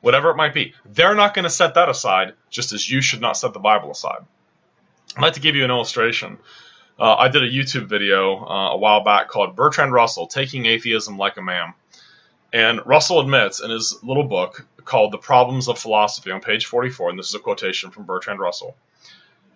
Whatever 0.00 0.30
it 0.30 0.36
might 0.36 0.54
be. 0.54 0.74
They're 0.84 1.14
not 1.14 1.34
going 1.34 1.44
to 1.44 1.50
set 1.50 1.74
that 1.74 1.88
aside, 1.88 2.34
just 2.48 2.72
as 2.72 2.88
you 2.88 3.00
should 3.00 3.20
not 3.20 3.36
set 3.36 3.52
the 3.52 3.58
Bible 3.58 3.90
aside. 3.90 4.24
I'd 5.16 5.22
like 5.22 5.34
to 5.34 5.40
give 5.40 5.56
you 5.56 5.64
an 5.64 5.70
illustration. 5.70 6.38
Uh, 6.98 7.14
I 7.14 7.28
did 7.28 7.42
a 7.42 7.50
YouTube 7.50 7.86
video 7.86 8.38
uh, 8.46 8.70
a 8.70 8.76
while 8.78 9.04
back 9.04 9.28
called 9.28 9.54
Bertrand 9.54 9.92
Russell 9.92 10.26
Taking 10.26 10.64
Atheism 10.64 11.18
Like 11.18 11.36
a 11.36 11.42
Man. 11.42 11.74
And 12.54 12.80
Russell 12.86 13.20
admits 13.20 13.60
in 13.60 13.70
his 13.70 14.02
little 14.02 14.24
book 14.24 14.66
called 14.86 15.12
The 15.12 15.18
Problems 15.18 15.68
of 15.68 15.78
Philosophy 15.78 16.30
on 16.30 16.40
page 16.40 16.64
44, 16.64 17.10
and 17.10 17.18
this 17.18 17.28
is 17.28 17.34
a 17.34 17.38
quotation 17.38 17.90
from 17.90 18.06
Bertrand 18.06 18.40
Russell 18.40 18.76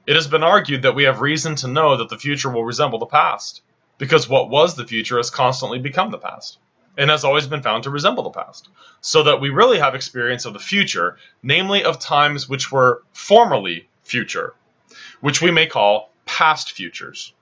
It 0.07 0.17
has 0.17 0.27
been 0.27 0.43
argued 0.43 0.83
that 0.83 0.95
we 0.95 1.05
have 1.05 1.23
reason 1.23 1.55
to 1.57 1.69
know 1.69 1.97
that 1.97 2.11
the 2.11 2.19
future 2.19 2.51
will 2.51 2.65
resemble 2.65 2.99
the 2.99 3.07
past, 3.07 3.63
because 3.97 4.29
what 4.29 4.51
was 4.51 4.75
the 4.75 4.87
future 4.87 5.17
has 5.17 5.31
constantly 5.31 5.79
become 5.79 6.11
the 6.11 6.19
past, 6.19 6.59
and 6.99 7.09
has 7.09 7.25
always 7.25 7.47
been 7.47 7.63
found 7.63 7.85
to 7.85 7.91
resemble 7.91 8.25
the 8.25 8.39
past, 8.39 8.69
so 9.01 9.23
that 9.23 9.41
we 9.41 9.49
really 9.49 9.79
have 9.79 9.95
experience 9.95 10.45
of 10.45 10.53
the 10.53 10.59
future, 10.59 11.17
namely 11.43 11.85
of 11.85 11.99
times 11.99 12.51
which 12.51 12.71
were 12.71 13.03
formerly 13.15 13.89
future, 14.03 14.53
which 15.23 15.41
we 15.41 15.51
may 15.51 15.67
call 15.67 16.10
past 16.41 16.73
futures. 16.73 17.35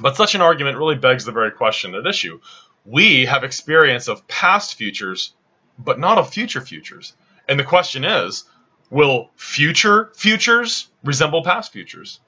But 0.00 0.16
such 0.16 0.34
an 0.34 0.40
argument 0.40 0.76
really 0.76 0.96
begs 0.96 1.24
the 1.24 1.30
very 1.30 1.52
question 1.52 1.94
at 1.94 2.04
issue. 2.04 2.40
We 2.84 3.26
have 3.26 3.44
experience 3.44 4.08
of 4.08 4.26
past 4.26 4.74
futures, 4.74 5.34
but 5.78 6.00
not 6.00 6.18
of 6.18 6.34
future 6.34 6.60
futures. 6.60 7.12
And 7.48 7.60
the 7.60 7.64
question 7.74 8.04
is, 8.04 8.42
will 8.90 9.30
future 9.36 10.10
futures 10.16 10.88
resemble 11.04 11.44
past 11.44 11.70
futures? 11.72 12.18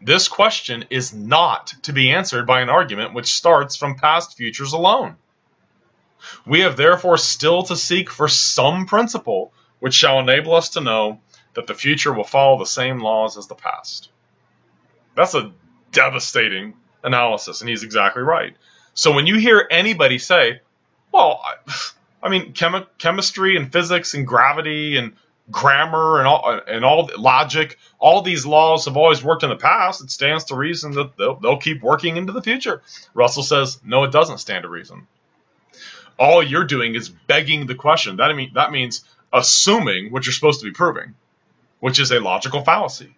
This 0.00 0.28
question 0.28 0.84
is 0.90 1.12
not 1.12 1.74
to 1.82 1.92
be 1.92 2.12
answered 2.12 2.46
by 2.46 2.60
an 2.60 2.68
argument 2.68 3.12
which 3.12 3.34
starts 3.34 3.74
from 3.74 3.96
past 3.96 4.36
futures 4.36 4.74
alone. 4.74 5.16
We 6.46 6.60
have 6.60 6.76
therefore 6.76 7.18
still 7.18 7.64
to 7.64 7.74
seek 7.74 8.10
for 8.10 8.28
some 8.28 8.86
principle 8.86 9.52
which 9.80 9.94
shall 9.94 10.20
enable 10.20 10.54
us 10.54 10.68
to 10.70 10.80
know 10.80 11.20
that 11.54 11.66
the 11.66 11.74
future 11.74 12.12
will 12.12 12.22
follow 12.22 12.60
the 12.60 12.64
same 12.64 13.00
laws 13.00 13.36
as 13.36 13.48
the 13.48 13.56
past. 13.56 14.10
That's 15.14 15.34
a 15.34 15.52
devastating 15.92 16.74
analysis, 17.02 17.60
and 17.60 17.68
he's 17.68 17.82
exactly 17.82 18.22
right. 18.22 18.54
So 18.94 19.12
when 19.12 19.26
you 19.26 19.36
hear 19.38 19.66
anybody 19.70 20.18
say, 20.18 20.60
well, 21.12 21.40
I, 21.44 21.72
I 22.22 22.28
mean, 22.28 22.52
chemi- 22.52 22.86
chemistry 22.98 23.56
and 23.56 23.72
physics 23.72 24.14
and 24.14 24.26
gravity 24.26 24.96
and 24.96 25.12
grammar 25.50 26.18
and 26.18 26.28
all 26.28 26.60
and 26.66 26.84
all 26.84 27.10
logic, 27.18 27.78
all 27.98 28.22
these 28.22 28.46
laws 28.46 28.84
have 28.84 28.96
always 28.96 29.22
worked 29.22 29.42
in 29.42 29.50
the 29.50 29.56
past. 29.56 30.02
It 30.02 30.10
stands 30.10 30.44
to 30.44 30.56
reason 30.56 30.92
that 30.92 31.16
they'll, 31.16 31.36
they'll 31.36 31.56
keep 31.56 31.82
working 31.82 32.16
into 32.16 32.32
the 32.32 32.42
future. 32.42 32.82
Russell 33.14 33.42
says, 33.42 33.80
no, 33.84 34.04
it 34.04 34.12
doesn't 34.12 34.38
stand 34.38 34.62
to 34.62 34.68
reason. 34.68 35.06
All 36.18 36.42
you're 36.42 36.64
doing 36.64 36.94
is 36.94 37.08
begging 37.08 37.66
the 37.66 37.74
question. 37.74 38.16
That 38.16 38.34
mean 38.36 38.52
that 38.54 38.70
means 38.70 39.04
assuming 39.32 40.12
what 40.12 40.26
you're 40.26 40.32
supposed 40.32 40.60
to 40.60 40.66
be 40.66 40.72
proving, 40.72 41.14
which 41.80 41.98
is 41.98 42.12
a 42.12 42.20
logical 42.20 42.62
fallacy. 42.62 43.16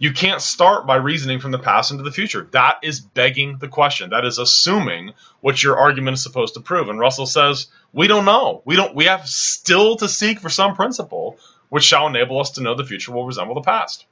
You 0.00 0.12
can't 0.12 0.40
start 0.40 0.86
by 0.86 0.96
reasoning 0.96 1.40
from 1.40 1.50
the 1.50 1.58
past 1.58 1.90
into 1.90 2.04
the 2.04 2.12
future. 2.12 2.46
That 2.52 2.78
is 2.82 3.00
begging 3.00 3.58
the 3.58 3.66
question. 3.66 4.10
That 4.10 4.24
is 4.24 4.38
assuming 4.38 5.12
what 5.40 5.60
your 5.62 5.76
argument 5.76 6.16
is 6.16 6.22
supposed 6.22 6.54
to 6.54 6.60
prove. 6.60 6.88
And 6.88 7.00
Russell 7.00 7.26
says, 7.26 7.66
we 7.92 8.06
don't 8.06 8.24
know. 8.24 8.62
We 8.64 8.76
don't 8.76 8.94
we 8.94 9.06
have 9.06 9.28
still 9.28 9.96
to 9.96 10.08
seek 10.08 10.38
for 10.40 10.48
some 10.48 10.76
principle 10.76 11.38
which 11.68 11.84
shall 11.84 12.06
enable 12.06 12.40
us 12.40 12.52
to 12.52 12.62
know 12.62 12.74
the 12.74 12.84
future 12.84 13.12
will 13.12 13.26
resemble 13.26 13.54
the 13.54 13.60
past. 13.60 14.06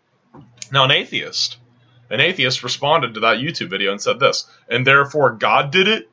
Now 0.73 0.85
an 0.85 0.91
atheist, 0.91 1.59
an 2.11 2.21
atheist 2.21 2.63
responded 2.63 3.15
to 3.15 3.21
that 3.21 3.39
YouTube 3.39 3.71
video 3.71 3.93
and 3.93 4.01
said 4.01 4.21
this, 4.21 4.47
and 4.69 4.87
therefore 4.87 5.33
God 5.33 5.71
did 5.71 5.89
it? 5.89 6.11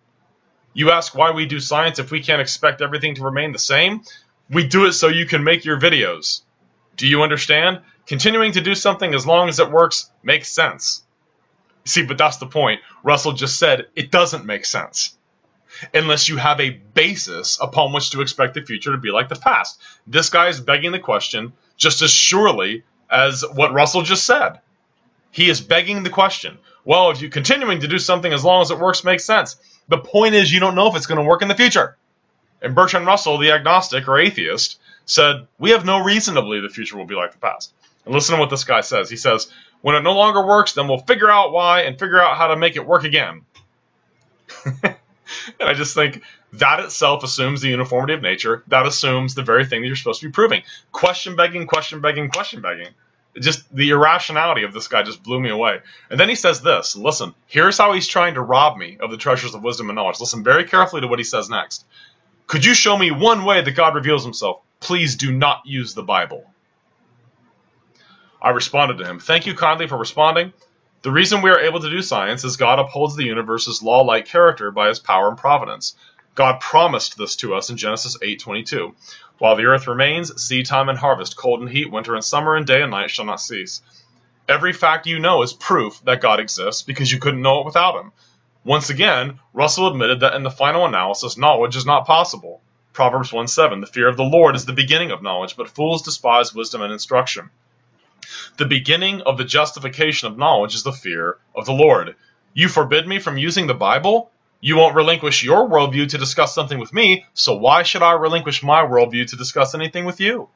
You 0.74 0.92
ask 0.92 1.15
why 1.15 1.32
we 1.32 1.46
do 1.46 1.60
science 1.60 2.00
if 2.00 2.12
we 2.12 2.22
can't 2.22 2.42
expect 2.42 2.82
everything 2.82 3.15
to 3.15 3.24
remain 3.24 3.51
the 3.51 3.60
same? 3.60 4.01
We 4.50 4.68
do 4.68 4.86
it 4.86 4.94
so 4.94 5.08
you 5.08 5.25
can 5.25 5.44
make 5.44 5.65
your 5.65 5.80
videos. 5.80 6.42
Do 6.96 7.08
you 7.08 7.24
understand? 7.24 7.82
Continuing 8.05 8.51
to 8.53 8.62
do 8.62 8.75
something 8.75 9.13
as 9.13 9.25
long 9.25 9.50
as 9.50 9.60
it 9.60 9.72
works 9.72 10.12
makes 10.24 10.51
sense. 10.51 11.03
See, 11.86 12.05
but 12.05 12.17
that's 12.17 12.38
the 12.38 12.45
point. 12.45 12.81
Russell 13.03 13.33
just 13.33 13.60
said 13.60 13.88
it 13.95 14.12
doesn't 14.12 14.45
make 14.45 14.65
sense 14.65 15.17
unless 15.93 16.29
you 16.29 16.38
have 16.38 16.60
a 16.60 16.69
basis 16.69 17.57
upon 17.62 17.93
which 17.93 18.12
to 18.12 18.22
expect 18.22 18.53
the 18.53 18.62
future 18.62 18.91
to 18.91 18.98
be 18.98 19.12
like 19.12 19.29
the 19.29 19.36
past. 19.36 19.81
This 20.05 20.29
guy 20.29 20.48
is 20.48 20.62
begging 20.62 20.91
the 20.91 21.00
question 21.00 21.53
just 21.77 22.01
as 22.01 22.12
surely 22.12 22.83
as 23.10 23.43
what 23.53 23.74
Russell 23.74 24.01
just 24.03 24.25
said. 24.25 24.60
He 25.31 25.50
is 25.50 25.62
begging 25.62 26.03
the 26.03 26.10
question. 26.10 26.57
Well, 26.86 27.10
if 27.12 27.22
you're 27.22 27.31
continuing 27.31 27.79
to 27.79 27.88
do 27.88 27.98
something 27.98 28.31
as 28.31 28.43
long 28.43 28.62
as 28.62 28.72
it 28.72 28.79
works 28.79 29.03
makes 29.03 29.25
sense. 29.25 29.55
The 29.88 29.98
point 29.98 30.36
is 30.36 30.51
you 30.51 30.60
don't 30.60 30.75
know 30.75 30.88
if 30.88 30.95
it's 30.95 31.07
going 31.07 31.22
to 31.22 31.27
work 31.27 31.41
in 31.41 31.48
the 31.48 31.55
future. 31.55 31.98
And 32.62 32.75
Bertrand 32.75 33.05
Russell, 33.05 33.38
the 33.38 33.51
agnostic 33.51 34.07
or 34.07 34.19
atheist, 34.19 34.79
said, 35.05 35.48
We 35.57 35.72
have 35.72 35.86
no 35.86 36.03
reason 36.03 36.36
to 36.36 36.41
believe 36.41 36.62
the 36.62 36.69
future 36.69 36.98
will 36.98 37.05
be 37.05 37.15
like 37.15 37.31
the 37.31 37.39
past. 37.39 37.74
And 38.05 38.13
listen 38.13 38.36
to 38.36 38.39
what 38.39 38.50
this 38.50 38.63
guy 38.63 38.81
says. 38.81 39.10
He 39.10 39.17
says, 39.17 39.50
when 39.81 39.95
it 39.95 40.01
no 40.01 40.13
longer 40.13 40.45
works, 40.45 40.74
then 40.74 40.88
we'll 40.88 41.00
figure 41.00 41.29
out 41.29 41.51
why 41.51 41.81
and 41.81 42.00
figure 42.00 42.22
out 42.22 42.38
how 42.38 42.48
to 42.48 42.55
make 42.55 42.75
it 42.75 42.86
work 42.86 43.03
again. 43.03 43.41
and 44.83 44.95
I 45.60 45.74
just 45.74 45.95
think 45.95 46.22
that 46.53 46.79
itself 46.79 47.24
assumes 47.24 47.62
the 47.62 47.69
uniformity 47.69 48.13
of 48.13 48.22
nature. 48.22 48.63
That 48.67 48.86
assumes 48.86 49.36
the 49.36 49.43
very 49.43 49.65
thing 49.65 49.81
that 49.81 49.88
you're 49.88 49.95
supposed 49.95 50.22
to 50.22 50.27
be 50.27 50.31
proving. 50.31 50.63
Question 50.91 51.36
begging, 51.36 51.67
question 51.67 52.01
begging, 52.01 52.29
question 52.29 52.62
begging. 52.62 52.89
Just 53.39 53.74
the 53.75 53.89
irrationality 53.89 54.63
of 54.63 54.74
this 54.74 54.88
guy 54.88 55.01
just 55.01 55.24
blew 55.24 55.39
me 55.39 55.50
away. 55.50 55.79
And 56.12 56.19
then 56.19 56.29
he 56.29 56.36
says 56.36 56.62
this 56.62 56.95
listen, 56.95 57.33
here's 57.48 57.77
how 57.77 57.93
he's 57.93 58.07
trying 58.07 58.36
to 58.36 58.41
rob 58.41 58.77
me 58.77 58.98
of 59.01 59.10
the 59.10 59.17
treasures 59.17 59.55
of 59.55 59.63
wisdom 59.63 59.89
and 59.89 59.95
knowledge. 59.95 60.19
Listen 60.19 60.43
very 60.43 60.65
carefully 60.65 61.01
to 61.01 61.07
what 61.07 61.19
he 61.19 61.25
says 61.25 61.50
next. 61.50 61.86
Could 62.45 62.63
you 62.63 62.75
show 62.75 62.95
me 62.95 63.10
one 63.10 63.43
way 63.45 63.62
that 63.62 63.72
God 63.72 63.95
reveals 63.95 64.24
himself? 64.24 64.62
Please 64.79 65.15
do 65.15 65.31
not 65.31 65.65
use 65.65 65.95
the 65.95 66.03
Bible. 66.03 66.45
I 68.44 68.50
responded 68.50 68.98
to 68.98 69.06
him, 69.06 69.20
Thank 69.20 69.46
you 69.46 69.56
kindly 69.56 69.88
for 69.88 69.98
responding. 69.98 70.52
The 71.02 71.12
reason 71.12 71.42
we 71.42 71.50
are 71.50 71.60
able 71.60 71.80
to 71.80 71.90
do 71.90 72.02
science 72.02 72.44
is 72.44 72.58
God 72.58 72.78
upholds 72.78 73.16
the 73.16 73.24
universe's 73.24 73.82
law-like 73.82 74.26
character 74.26 74.70
by 74.70 74.90
his 74.90 75.00
power 75.00 75.30
and 75.30 75.38
providence. 75.38 75.96
God 76.36 76.60
promised 76.60 77.18
this 77.18 77.38
to 77.38 77.56
us 77.56 77.70
in 77.70 77.78
Genesis 77.78 78.18
8:22. 78.22 78.96
While 79.38 79.56
the 79.56 79.66
earth 79.66 79.88
remains, 79.88 80.44
seed 80.44 80.66
time 80.66 80.90
and 80.90 80.98
harvest, 80.98 81.38
cold 81.38 81.62
and 81.62 81.70
heat, 81.70 81.90
winter 81.90 82.16
and 82.16 82.24
summer, 82.24 82.56
and 82.56 82.66
day 82.66 82.82
and 82.82 82.92
night 82.92 83.12
shall 83.12 83.24
not 83.24 83.40
cease. 83.40 83.82
Every 84.50 84.74
fact 84.74 85.08
you 85.08 85.20
know 85.20 85.42
is 85.42 85.54
proof 85.54 86.02
that 86.04 86.20
God 86.20 86.42
exists 86.42 86.82
because 86.82 87.12
you 87.12 87.20
couldn't 87.20 87.42
know 87.42 87.62
it 87.62 87.66
without 87.66 87.96
him. 87.96 88.12
Once 88.66 88.90
again, 88.90 89.40
Russell 89.54 89.88
admitted 89.88 90.20
that 90.20 90.36
in 90.36 90.44
the 90.44 90.52
final 90.52 90.86
analysis, 90.86 91.38
knowledge 91.38 91.78
is 91.78 91.86
not 91.86 92.06
possible. 92.06 92.62
Proverbs 92.92 93.32
1:7, 93.32 93.80
the 93.80 93.88
fear 93.88 94.10
of 94.10 94.18
the 94.18 94.24
Lord 94.24 94.58
is 94.58 94.66
the 94.66 94.74
beginning 94.74 95.12
of 95.12 95.22
knowledge, 95.22 95.56
but 95.56 95.70
fools 95.70 96.02
despise 96.02 96.54
wisdom 96.54 96.82
and 96.82 96.92
instruction. 96.92 97.50
The 98.58 98.65
beginning 98.65 99.22
of 99.22 99.38
the 99.38 99.44
justification 99.44 100.27
of 100.27 100.38
knowledge 100.38 100.75
is 100.75 100.84
the 100.84 100.92
fear 100.92 101.38
of 101.56 101.65
the 101.65 101.74
Lord. 101.74 102.15
You 102.53 102.70
forbid 102.70 103.08
me 103.08 103.20
from 103.20 103.38
using 103.38 103.68
the 103.68 103.74
Bible? 103.74 104.32
You 104.62 104.77
won't 104.77 104.96
relinquish 104.96 105.44
your 105.44 105.68
worldview 105.68 106.10
to 106.10 106.18
discuss 106.18 106.56
something 106.56 106.80
with 106.80 106.94
me, 106.94 107.25
so 107.34 107.56
why 107.56 107.84
should 107.84 108.01
I 108.01 108.13
relinquish 108.13 108.63
my 108.63 108.82
worldview 108.82 109.27
to 109.30 109.36
discuss 109.36 109.75
anything 109.75 110.06
with 110.06 110.20
you? 110.22 110.50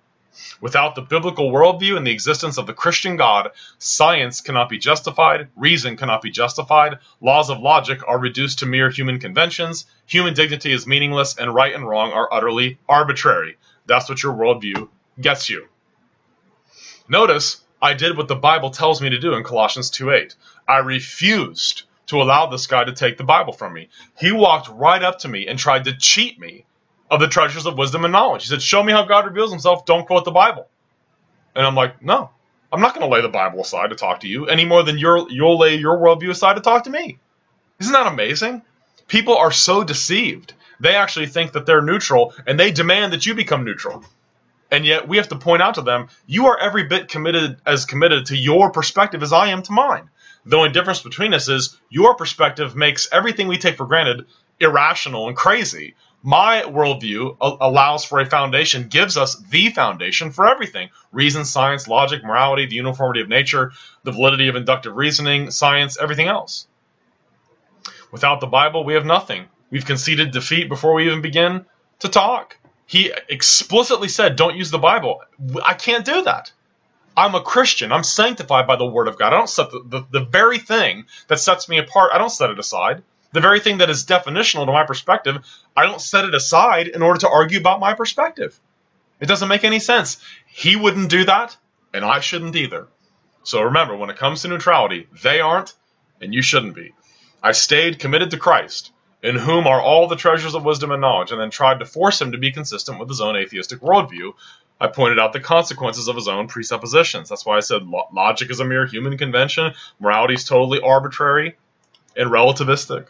Without 0.62 0.94
the 0.94 1.02
biblical 1.02 1.52
worldview 1.52 1.98
and 1.98 2.06
the 2.06 2.12
existence 2.12 2.58
of 2.58 2.68
the 2.68 2.74
Christian 2.74 3.16
God, 3.16 3.52
science 3.80 4.40
cannot 4.40 4.70
be 4.70 4.78
justified, 4.78 5.48
reason 5.56 5.98
cannot 5.98 6.22
be 6.22 6.30
justified, 6.30 7.00
laws 7.22 7.50
of 7.50 7.60
logic 7.60 8.08
are 8.08 8.20
reduced 8.20 8.60
to 8.60 8.66
mere 8.68 8.92
human 8.92 9.20
conventions, 9.20 9.88
human 10.06 10.36
dignity 10.36 10.72
is 10.72 10.86
meaningless, 10.86 11.36
and 11.36 11.56
right 11.56 11.74
and 11.74 11.88
wrong 11.88 12.12
are 12.12 12.32
utterly 12.32 12.78
arbitrary. 12.88 13.58
That's 13.88 14.10
what 14.10 14.22
your 14.22 14.36
worldview 14.36 14.90
gets 15.20 15.50
you. 15.50 15.68
Notice 17.08 17.62
I 17.82 17.94
did 17.94 18.18
what 18.18 18.28
the 18.28 18.36
Bible 18.36 18.70
tells 18.70 19.02
me 19.02 19.10
to 19.10 19.20
do 19.20 19.34
in 19.34 19.44
Colossians 19.44 19.90
2:8. 19.92 20.36
I 20.68 20.80
refused 20.80 21.84
to 22.08 22.22
allow 22.22 22.48
this 22.48 22.68
guy 22.68 22.84
to 22.84 22.94
take 22.94 23.18
the 23.18 23.24
Bible 23.24 23.54
from 23.54 23.74
me. 23.74 23.90
He 24.18 24.32
walked 24.32 24.70
right 24.70 25.04
up 25.04 25.20
to 25.20 25.28
me 25.28 25.48
and 25.48 25.58
tried 25.58 25.86
to 25.86 25.96
cheat 25.96 26.40
me 26.40 26.66
of 27.10 27.20
the 27.20 27.28
treasures 27.28 27.66
of 27.66 27.78
wisdom 27.78 28.04
and 28.04 28.12
knowledge. 28.12 28.44
He 28.44 28.50
said, 28.50 28.62
Show 28.62 28.84
me 28.84 28.92
how 28.92 29.04
God 29.04 29.26
reveals 29.26 29.52
himself, 29.52 29.86
don't 29.86 30.06
quote 30.06 30.26
the 30.26 30.32
Bible. 30.32 30.68
And 31.56 31.66
I'm 31.66 31.76
like, 31.76 32.02
No, 32.02 32.30
I'm 32.72 32.82
not 32.82 32.94
going 32.94 33.08
to 33.08 33.14
lay 33.14 33.22
the 33.22 33.30
Bible 33.30 33.62
aside 33.62 33.90
to 33.92 33.96
talk 33.96 34.22
to 34.22 34.28
you 34.28 34.48
any 34.48 34.66
more 34.66 34.84
than 34.84 34.98
you're, 34.98 35.30
you'll 35.30 35.58
lay 35.58 35.76
your 35.76 35.98
worldview 35.98 36.32
aside 36.32 36.56
to 36.56 36.62
talk 36.62 36.84
to 36.86 36.90
me. 36.90 37.20
Isn't 37.80 37.94
that 37.94 38.08
amazing? 38.08 38.64
People 39.08 39.38
are 39.38 39.52
so 39.52 39.84
deceived. 39.84 40.54
They 40.80 40.96
actually 40.96 41.28
think 41.28 41.54
that 41.54 41.66
they're 41.66 41.82
neutral 41.82 42.34
and 42.46 42.60
they 42.60 42.72
demand 42.72 43.14
that 43.14 43.26
you 43.26 43.34
become 43.34 43.64
neutral. 43.64 44.04
And 44.70 44.86
yet 44.86 45.08
we 45.08 45.18
have 45.18 45.30
to 45.30 45.38
point 45.38 45.62
out 45.62 45.76
to 45.76 45.82
them, 45.82 46.10
you 46.26 46.48
are 46.48 46.60
every 46.60 46.84
bit 46.84 47.08
committed 47.08 47.58
as 47.66 47.86
committed 47.86 48.28
to 48.28 48.38
your 48.38 48.72
perspective 48.72 49.24
as 49.24 49.32
I 49.32 49.48
am 49.50 49.64
to 49.64 49.72
mine. 49.72 50.10
The 50.46 50.58
only 50.58 50.72
difference 50.72 51.02
between 51.02 51.34
us 51.34 51.50
is 51.50 51.78
your 51.90 52.16
perspective 52.16 52.76
makes 52.76 53.10
everything 53.12 53.48
we 53.48 53.58
take 53.58 53.78
for 53.78 53.86
granted 53.86 54.26
irrational 54.60 55.28
and 55.28 55.38
crazy. 55.38 55.96
My 56.24 56.64
worldview 56.64 57.38
allows 57.40 58.04
for 58.04 58.20
a 58.20 58.26
foundation, 58.26 58.88
gives 58.88 59.18
us 59.18 59.36
the 59.36 59.70
foundation 59.70 60.32
for 60.32 60.48
everything 60.48 60.90
reason, 61.12 61.46
science, 61.46 61.88
logic, 61.88 62.24
morality, 62.24 62.66
the 62.66 62.76
uniformity 62.76 63.22
of 63.22 63.30
nature, 63.30 63.72
the 64.04 64.12
validity 64.12 64.48
of 64.48 64.56
inductive 64.56 64.96
reasoning, 64.96 65.52
science, 65.52 65.98
everything 65.98 66.28
else. 66.28 66.68
Without 68.12 68.42
the 68.42 68.48
Bible, 68.48 68.84
we 68.84 68.96
have 68.96 69.06
nothing. 69.06 69.46
We've 69.70 69.86
conceded 69.86 70.32
defeat 70.32 70.70
before 70.70 70.94
we 70.94 71.08
even 71.08 71.22
begin 71.22 71.66
to 72.00 72.10
talk. 72.10 72.58
He 72.88 73.14
explicitly 73.28 74.08
said, 74.08 74.38
Don't 74.38 74.56
use 74.56 74.72
the 74.72 74.80
Bible. 74.80 75.22
I 75.66 75.74
can't 75.74 76.06
do 76.06 76.24
that. 76.24 76.52
I'm 77.18 77.36
a 77.36 77.42
Christian. 77.42 77.92
I'm 77.92 78.04
sanctified 78.04 78.66
by 78.66 78.78
the 78.78 78.86
Word 78.86 79.08
of 79.08 79.18
God. 79.18 79.34
I 79.34 79.38
don't 79.38 79.50
set 79.50 79.72
the, 79.72 79.82
the, 79.86 80.20
the, 80.20 80.26
very 80.26 80.58
thing 80.58 81.06
that 81.28 81.40
sets 81.40 81.68
me 81.68 81.80
apart, 81.80 82.12
I 82.14 82.18
don't 82.18 82.30
set 82.30 82.50
it 82.50 82.60
aside. 82.60 83.04
The 83.34 83.42
very 83.42 83.60
thing 83.60 83.80
that 83.80 83.90
is 83.90 84.06
definitional 84.06 84.66
to 84.66 84.72
my 84.72 84.86
perspective, 84.86 85.46
I 85.76 85.84
don't 85.84 86.00
set 86.00 86.26
it 86.26 86.34
aside 86.34 86.88
in 86.88 87.02
order 87.02 87.20
to 87.20 87.30
argue 87.30 87.60
about 87.60 87.82
my 87.82 87.94
perspective. 87.94 88.58
It 89.20 89.26
doesn't 89.26 89.50
make 89.50 89.66
any 89.66 89.80
sense. 89.80 90.18
He 90.46 90.76
wouldn't 90.76 91.10
do 91.10 91.26
that, 91.26 91.58
and 91.94 92.06
I 92.06 92.22
shouldn't 92.22 92.56
either. 92.56 92.88
So 93.44 93.64
remember, 93.64 93.98
when 93.98 94.10
it 94.10 94.18
comes 94.18 94.44
to 94.44 94.48
neutrality, 94.48 95.08
they 95.24 95.42
aren't, 95.42 95.74
and 96.22 96.34
you 96.34 96.42
shouldn't 96.42 96.76
be. 96.76 96.94
I 97.44 97.52
stayed 97.52 98.00
committed 98.00 98.32
to 98.32 98.38
Christ, 98.38 98.92
in 99.28 99.36
whom 99.36 99.68
are 99.68 99.82
all 99.82 100.08
the 100.08 100.16
treasures 100.16 100.56
of 100.56 100.64
wisdom 100.64 100.90
and 100.90 101.02
knowledge, 101.02 101.32
and 101.32 101.42
then 101.42 101.50
tried 101.50 101.80
to 101.80 101.86
force 101.86 102.22
him 102.22 102.32
to 102.32 102.38
be 102.38 102.50
consistent 102.50 102.98
with 102.98 103.10
his 103.10 103.20
own 103.20 103.36
atheistic 103.36 103.82
worldview, 103.82 104.32
I 104.80 104.88
pointed 104.88 105.20
out 105.20 105.34
the 105.34 105.42
consequences 105.42 106.08
of 106.08 106.16
his 106.16 106.30
own 106.30 106.48
presuppositions. 106.48 107.28
That's 107.28 107.46
why 107.46 107.58
I 107.58 107.60
said 107.60 107.86
logic 108.14 108.50
is 108.50 108.62
a 108.62 108.66
mere 108.66 108.86
human 108.86 109.18
convention, 109.18 109.74
morality 110.00 110.36
is 110.36 110.46
totally 110.46 110.80
arbitrary 110.80 111.58
and 112.16 112.32
relativistic. 112.32 113.08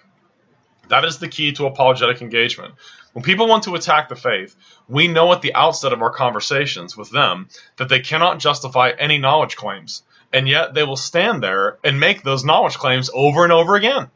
That 0.89 1.05
is 1.05 1.19
the 1.19 1.27
key 1.27 1.51
to 1.51 1.67
apologetic 1.67 2.23
engagement. 2.23 2.73
When 3.13 3.21
people 3.21 3.47
want 3.47 3.65
to 3.65 3.75
attack 3.75 4.09
the 4.09 4.15
faith, 4.15 4.55
we 4.89 5.07
know 5.07 5.31
at 5.33 5.43
the 5.43 5.53
outset 5.53 5.93
of 5.93 6.01
our 6.01 6.09
conversations 6.09 6.97
with 6.97 7.11
them 7.11 7.47
that 7.75 7.89
they 7.89 7.99
cannot 7.99 8.39
justify 8.39 8.89
any 8.97 9.19
knowledge 9.19 9.55
claims, 9.55 10.01
and 10.33 10.47
yet 10.47 10.73
they 10.73 10.83
will 10.83 10.97
stand 10.97 11.43
there 11.43 11.77
and 11.83 11.99
make 11.99 12.23
those 12.23 12.43
knowledge 12.43 12.79
claims 12.79 13.11
over 13.13 13.43
and 13.43 13.53
over 13.53 13.75
again. 13.75 14.09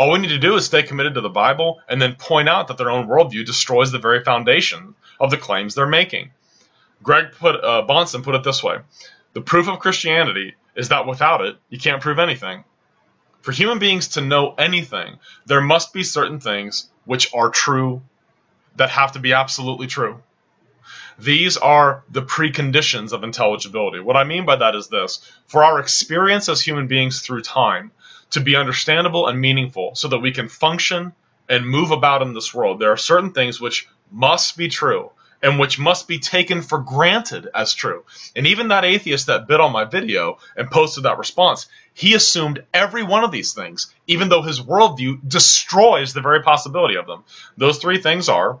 All 0.00 0.12
we 0.12 0.18
need 0.18 0.28
to 0.28 0.38
do 0.38 0.56
is 0.56 0.64
stay 0.64 0.82
committed 0.82 1.12
to 1.12 1.20
the 1.20 1.28
Bible 1.28 1.82
and 1.86 2.00
then 2.00 2.14
point 2.14 2.48
out 2.48 2.68
that 2.68 2.78
their 2.78 2.88
own 2.88 3.06
worldview 3.06 3.44
destroys 3.44 3.92
the 3.92 3.98
very 3.98 4.24
foundation 4.24 4.94
of 5.20 5.30
the 5.30 5.36
claims 5.36 5.74
they're 5.74 5.86
making. 5.86 6.30
Greg 7.02 7.32
put 7.38 7.56
uh, 7.56 7.84
Bahnsen 7.86 8.22
put 8.22 8.34
it 8.34 8.42
this 8.42 8.62
way: 8.62 8.78
the 9.34 9.42
proof 9.42 9.68
of 9.68 9.78
Christianity 9.78 10.54
is 10.74 10.88
that 10.88 11.06
without 11.06 11.44
it, 11.44 11.58
you 11.68 11.78
can't 11.78 12.00
prove 12.00 12.18
anything. 12.18 12.64
For 13.42 13.52
human 13.52 13.78
beings 13.78 14.08
to 14.08 14.22
know 14.22 14.54
anything, 14.56 15.18
there 15.44 15.60
must 15.60 15.92
be 15.92 16.02
certain 16.02 16.40
things 16.40 16.88
which 17.04 17.34
are 17.34 17.50
true 17.50 18.00
that 18.76 18.88
have 18.88 19.12
to 19.12 19.18
be 19.18 19.34
absolutely 19.34 19.86
true. 19.86 20.22
These 21.18 21.58
are 21.58 22.04
the 22.08 22.22
preconditions 22.22 23.12
of 23.12 23.22
intelligibility. 23.22 24.00
What 24.00 24.16
I 24.16 24.24
mean 24.24 24.46
by 24.46 24.56
that 24.56 24.74
is 24.74 24.88
this 24.88 25.20
for 25.46 25.62
our 25.62 25.78
experience 25.78 26.48
as 26.48 26.62
human 26.62 26.86
beings 26.86 27.20
through 27.20 27.42
time 27.42 27.90
to 28.30 28.40
be 28.40 28.56
understandable 28.56 29.26
and 29.26 29.40
meaningful 29.40 29.94
so 29.94 30.08
that 30.08 30.18
we 30.18 30.32
can 30.32 30.48
function 30.48 31.12
and 31.48 31.66
move 31.66 31.90
about 31.90 32.22
in 32.22 32.32
this 32.32 32.54
world, 32.54 32.78
there 32.78 32.92
are 32.92 32.96
certain 32.96 33.32
things 33.32 33.60
which 33.60 33.88
must 34.10 34.56
be 34.56 34.68
true 34.68 35.10
and 35.42 35.58
which 35.58 35.78
must 35.78 36.06
be 36.06 36.18
taken 36.18 36.62
for 36.62 36.78
granted 36.78 37.48
as 37.54 37.72
true. 37.72 38.04
And 38.36 38.46
even 38.46 38.68
that 38.68 38.84
atheist 38.84 39.26
that 39.26 39.48
bit 39.48 39.60
on 39.60 39.72
my 39.72 39.84
video 39.84 40.38
and 40.56 40.70
posted 40.70 41.04
that 41.04 41.18
response, 41.18 41.66
he 41.94 42.14
assumed 42.14 42.64
every 42.74 43.02
one 43.02 43.24
of 43.24 43.32
these 43.32 43.54
things, 43.54 43.92
even 44.06 44.28
though 44.28 44.42
his 44.42 44.60
worldview 44.60 45.26
destroys 45.26 46.12
the 46.12 46.20
very 46.20 46.42
possibility 46.42 46.96
of 46.96 47.06
them. 47.06 47.24
Those 47.56 47.78
three 47.78 48.00
things 48.00 48.28
are 48.28 48.60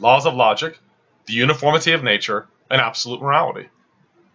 laws 0.00 0.26
of 0.26 0.34
logic, 0.34 0.78
the 1.26 1.34
uniformity 1.34 1.92
of 1.92 2.02
nature, 2.02 2.48
and 2.68 2.80
absolute 2.80 3.22
morality. 3.22 3.68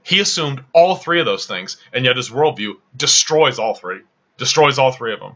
He 0.04 0.22
assumed 0.22 0.64
all 0.74 0.96
three 0.96 1.20
of 1.20 1.26
those 1.26 1.48
things, 1.48 1.78
and 1.92 2.06
yet 2.06 2.16
his 2.16 2.30
worldview 2.30 2.76
destroys 2.96 3.60
all 3.60 3.74
three, 3.74 4.02
destroys 4.38 4.80
all 4.80 4.92
three 4.92 5.14
of 5.14 5.20
them. 5.20 5.34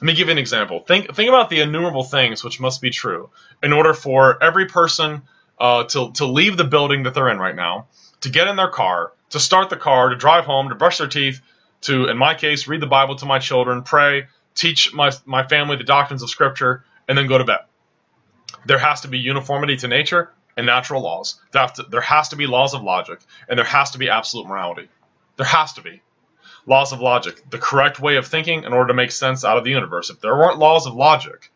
Let 0.00 0.06
me 0.06 0.14
give 0.14 0.28
you 0.28 0.32
an 0.32 0.38
example. 0.38 0.80
Think 0.80 1.14
think 1.14 1.28
about 1.28 1.48
the 1.48 1.60
innumerable 1.60 2.02
things 2.02 2.42
which 2.42 2.58
must 2.60 2.80
be 2.80 2.90
true 2.90 3.30
in 3.62 3.72
order 3.72 3.94
for 3.94 4.42
every 4.42 4.66
person 4.66 5.22
uh, 5.60 5.84
to 5.84 6.10
to 6.12 6.26
leave 6.26 6.56
the 6.56 6.64
building 6.64 7.04
that 7.04 7.14
they're 7.14 7.28
in 7.28 7.38
right 7.38 7.54
now, 7.54 7.86
to 8.22 8.28
get 8.28 8.48
in 8.48 8.56
their 8.56 8.70
car, 8.70 9.12
to 9.30 9.38
start 9.38 9.70
the 9.70 9.76
car, 9.76 10.08
to 10.08 10.16
drive 10.16 10.44
home, 10.44 10.68
to 10.70 10.74
brush 10.74 10.98
their 10.98 11.06
teeth, 11.06 11.40
to 11.82 12.06
in 12.06 12.18
my 12.18 12.34
case 12.34 12.66
read 12.66 12.80
the 12.80 12.86
Bible 12.86 13.14
to 13.16 13.26
my 13.26 13.38
children, 13.38 13.82
pray, 13.82 14.26
teach 14.56 14.92
my 14.92 15.12
my 15.24 15.46
family 15.46 15.76
the 15.76 15.84
doctrines 15.84 16.22
of 16.24 16.30
Scripture, 16.30 16.84
and 17.06 17.16
then 17.16 17.28
go 17.28 17.38
to 17.38 17.44
bed. 17.44 17.60
There 18.66 18.78
has 18.78 19.02
to 19.02 19.08
be 19.08 19.18
uniformity 19.18 19.76
to 19.76 19.88
nature 19.88 20.32
and 20.56 20.66
natural 20.66 21.02
laws. 21.02 21.40
There 21.52 22.00
has 22.00 22.28
to 22.30 22.36
be 22.36 22.46
laws 22.46 22.74
of 22.74 22.82
logic, 22.82 23.20
and 23.48 23.56
there 23.56 23.64
has 23.64 23.92
to 23.92 23.98
be 23.98 24.08
absolute 24.08 24.48
morality. 24.48 24.88
There 25.36 25.46
has 25.46 25.74
to 25.74 25.82
be 25.82 26.02
laws 26.66 26.92
of 26.92 27.00
logic, 27.00 27.42
the 27.50 27.58
correct 27.58 28.00
way 28.00 28.16
of 28.16 28.26
thinking 28.26 28.64
in 28.64 28.72
order 28.72 28.88
to 28.88 28.94
make 28.94 29.10
sense 29.10 29.44
out 29.44 29.58
of 29.58 29.64
the 29.64 29.70
universe. 29.70 30.10
If 30.10 30.20
there 30.20 30.36
weren't 30.36 30.58
laws 30.58 30.86
of 30.86 30.94
logic, 30.94 31.50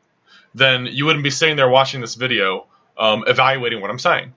then 0.55 0.87
you 0.87 1.05
wouldn't 1.05 1.25
be 1.25 1.31
sitting 1.31 1.57
there 1.57 1.69
watching 1.69 2.01
this 2.01 2.15
video 2.15 2.67
um, 2.99 3.25
evaluating 3.27 3.81
what 3.81 3.91
I'm 3.91 3.99
saying. 3.99 4.35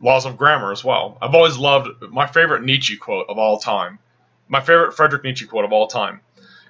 Laws 0.00 0.26
of 0.26 0.36
grammar 0.36 0.72
as 0.72 0.84
well. 0.84 1.16
I've 1.20 1.34
always 1.34 1.56
loved 1.56 2.02
my 2.10 2.26
favorite 2.26 2.64
Nietzsche 2.64 2.96
quote 2.96 3.26
of 3.28 3.38
all 3.38 3.58
time. 3.58 3.98
My 4.48 4.60
favorite 4.60 4.94
Friedrich 4.94 5.24
Nietzsche 5.24 5.46
quote 5.46 5.64
of 5.64 5.72
all 5.72 5.86
time 5.86 6.20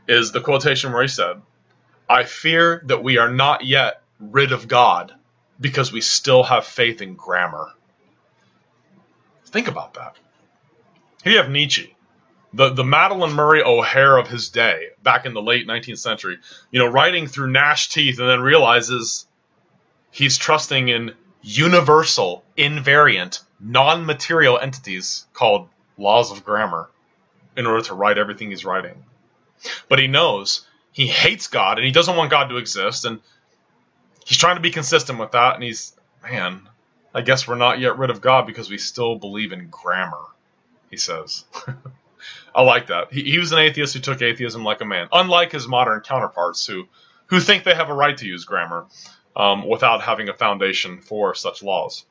is 0.08 0.32
the 0.32 0.40
quotation 0.40 0.92
where 0.92 1.02
he 1.02 1.08
said, 1.08 1.40
I 2.08 2.24
fear 2.24 2.82
that 2.86 3.02
we 3.02 3.18
are 3.18 3.30
not 3.30 3.64
yet 3.64 4.02
rid 4.20 4.52
of 4.52 4.68
God 4.68 5.12
because 5.60 5.92
we 5.92 6.00
still 6.00 6.42
have 6.42 6.64
faith 6.64 7.02
in 7.02 7.14
grammar. 7.14 7.72
Think 9.46 9.68
about 9.68 9.94
that. 9.94 10.16
Here 11.24 11.32
you 11.32 11.38
have 11.38 11.50
Nietzsche, 11.50 11.95
the 12.56 12.70
the 12.70 12.82
Madalyn 12.82 13.34
Murray 13.34 13.62
O'Hair 13.62 14.16
of 14.16 14.28
his 14.28 14.48
day, 14.48 14.88
back 15.02 15.26
in 15.26 15.34
the 15.34 15.42
late 15.42 15.66
19th 15.66 15.98
century, 15.98 16.38
you 16.70 16.78
know, 16.78 16.86
writing 16.86 17.26
through 17.26 17.50
gnashed 17.50 17.92
teeth 17.92 18.18
and 18.18 18.28
then 18.28 18.40
realizes 18.40 19.26
he's 20.10 20.38
trusting 20.38 20.88
in 20.88 21.12
universal, 21.42 22.44
invariant, 22.56 23.42
non-material 23.60 24.58
entities 24.58 25.26
called 25.34 25.68
laws 25.98 26.32
of 26.32 26.44
grammar 26.44 26.88
in 27.56 27.66
order 27.66 27.84
to 27.84 27.94
write 27.94 28.16
everything 28.16 28.48
he's 28.50 28.64
writing. 28.64 29.04
But 29.88 29.98
he 29.98 30.06
knows 30.06 30.66
he 30.92 31.06
hates 31.06 31.48
God 31.48 31.76
and 31.76 31.84
he 31.84 31.92
doesn't 31.92 32.16
want 32.16 32.30
God 32.30 32.48
to 32.48 32.56
exist 32.56 33.04
and 33.04 33.20
he's 34.24 34.38
trying 34.38 34.56
to 34.56 34.62
be 34.62 34.70
consistent 34.70 35.18
with 35.18 35.32
that 35.32 35.56
and 35.56 35.62
he's 35.62 35.94
man, 36.22 36.62
I 37.14 37.20
guess 37.20 37.46
we're 37.46 37.56
not 37.56 37.80
yet 37.80 37.98
rid 37.98 38.08
of 38.08 38.22
God 38.22 38.46
because 38.46 38.70
we 38.70 38.78
still 38.78 39.16
believe 39.16 39.52
in 39.52 39.68
grammar, 39.68 40.24
he 40.90 40.96
says. 40.96 41.44
I 42.54 42.62
like 42.62 42.86
that. 42.86 43.12
He, 43.12 43.22
he 43.22 43.38
was 43.38 43.52
an 43.52 43.58
atheist 43.58 43.94
who 43.94 44.00
took 44.00 44.22
atheism 44.22 44.64
like 44.64 44.80
a 44.80 44.86
man, 44.86 45.08
unlike 45.12 45.52
his 45.52 45.68
modern 45.68 46.00
counterparts 46.00 46.66
who 46.66 46.88
who 47.26 47.40
think 47.40 47.64
they 47.64 47.74
have 47.74 47.90
a 47.90 47.94
right 47.94 48.16
to 48.16 48.26
use 48.26 48.44
grammar 48.44 48.86
um, 49.34 49.68
without 49.68 50.00
having 50.02 50.28
a 50.28 50.32
foundation 50.32 51.00
for 51.00 51.34
such 51.34 51.62
laws. 51.62 52.04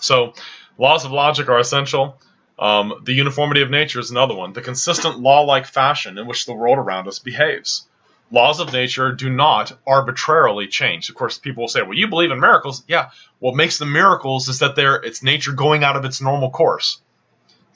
So, 0.00 0.34
laws 0.78 1.04
of 1.04 1.10
logic 1.10 1.48
are 1.48 1.58
essential. 1.58 2.20
Um, 2.58 3.02
the 3.04 3.12
uniformity 3.12 3.62
of 3.62 3.70
nature 3.70 3.98
is 3.98 4.10
another 4.10 4.34
one. 4.34 4.52
The 4.52 4.62
consistent 4.62 5.18
law-like 5.18 5.66
fashion 5.66 6.16
in 6.16 6.26
which 6.26 6.46
the 6.46 6.54
world 6.54 6.78
around 6.78 7.08
us 7.08 7.18
behaves. 7.18 7.86
Laws 8.30 8.60
of 8.60 8.72
nature 8.72 9.12
do 9.12 9.30
not 9.30 9.72
arbitrarily 9.86 10.66
change. 10.66 11.08
Of 11.08 11.14
course, 11.14 11.38
people 11.38 11.62
will 11.62 11.68
say, 11.68 11.82
"Well, 11.82 11.94
you 11.94 12.08
believe 12.08 12.30
in 12.30 12.40
miracles." 12.40 12.82
Yeah. 12.88 13.10
What 13.38 13.54
makes 13.54 13.78
them 13.78 13.92
miracles 13.92 14.48
is 14.48 14.60
that 14.60 14.74
they're 14.74 14.96
it's 14.96 15.22
nature 15.22 15.52
going 15.52 15.84
out 15.84 15.96
of 15.96 16.04
its 16.04 16.20
normal 16.20 16.50
course 16.50 17.00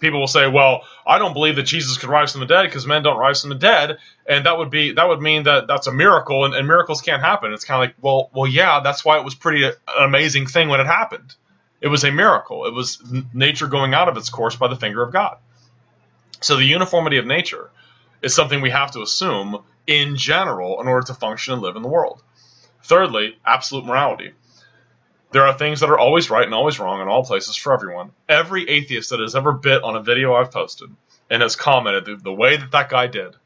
people 0.00 0.20
will 0.20 0.26
say, 0.26 0.48
"Well, 0.48 0.82
I 1.06 1.18
don't 1.18 1.32
believe 1.32 1.56
that 1.56 1.64
Jesus 1.64 1.98
could 1.98 2.08
rise 2.08 2.32
from 2.32 2.40
the 2.40 2.46
dead 2.46 2.64
because 2.64 2.86
men 2.86 3.02
don't 3.02 3.18
rise 3.18 3.40
from 3.42 3.50
the 3.50 3.56
dead," 3.56 3.98
and 4.26 4.46
that 4.46 4.58
would 4.58 4.70
be 4.70 4.92
that 4.92 5.08
would 5.08 5.20
mean 5.20 5.44
that 5.44 5.66
that's 5.66 5.86
a 5.86 5.92
miracle, 5.92 6.44
and, 6.44 6.54
and 6.54 6.66
miracles 6.66 7.02
can't 7.02 7.22
happen. 7.22 7.52
It's 7.52 7.64
kind 7.64 7.82
of 7.82 7.88
like, 7.88 7.96
well, 8.00 8.30
well, 8.32 8.46
yeah, 8.50 8.80
that's 8.80 9.04
why 9.04 9.18
it 9.18 9.24
was 9.24 9.34
pretty 9.34 9.64
an 9.64 9.74
amazing 9.98 10.46
thing 10.46 10.68
when 10.68 10.80
it 10.80 10.86
happened. 10.86 11.34
It 11.80 11.88
was 11.88 12.04
a 12.04 12.10
miracle. 12.12 12.66
It 12.66 12.74
was 12.74 13.02
nature 13.32 13.66
going 13.66 13.94
out 13.94 14.08
of 14.08 14.16
its 14.16 14.28
course 14.28 14.56
by 14.56 14.68
the 14.68 14.76
finger 14.76 15.02
of 15.02 15.12
God. 15.12 15.38
So 16.40 16.56
the 16.56 16.64
uniformity 16.64 17.18
of 17.18 17.26
nature 17.26 17.70
is 18.22 18.34
something 18.34 18.60
we 18.60 18.70
have 18.70 18.90
to 18.92 19.02
assume 19.02 19.62
in 19.86 20.16
general 20.16 20.80
in 20.80 20.88
order 20.88 21.06
to 21.06 21.14
function 21.14 21.54
and 21.54 21.62
live 21.62 21.76
in 21.76 21.82
the 21.82 21.88
world. 21.88 22.22
Thirdly, 22.82 23.36
absolute 23.44 23.84
morality. 23.84 24.32
There 25.32 25.46
are 25.46 25.56
things 25.56 25.80
that 25.80 25.90
are 25.90 25.98
always 25.98 26.28
right 26.28 26.44
and 26.44 26.54
always 26.54 26.80
wrong 26.80 27.00
in 27.00 27.08
all 27.08 27.24
places 27.24 27.56
for 27.56 27.72
everyone. 27.72 28.10
Every 28.28 28.68
atheist 28.68 29.10
that 29.10 29.20
has 29.20 29.36
ever 29.36 29.52
bit 29.52 29.82
on 29.82 29.96
a 29.96 30.02
video 30.02 30.34
I've 30.34 30.50
posted 30.50 30.90
and 31.28 31.42
has 31.42 31.54
commented 31.54 32.04
the, 32.04 32.16
the 32.16 32.32
way 32.32 32.56
that 32.56 32.72
that 32.72 32.88
guy 32.88 33.06
did 33.06 33.36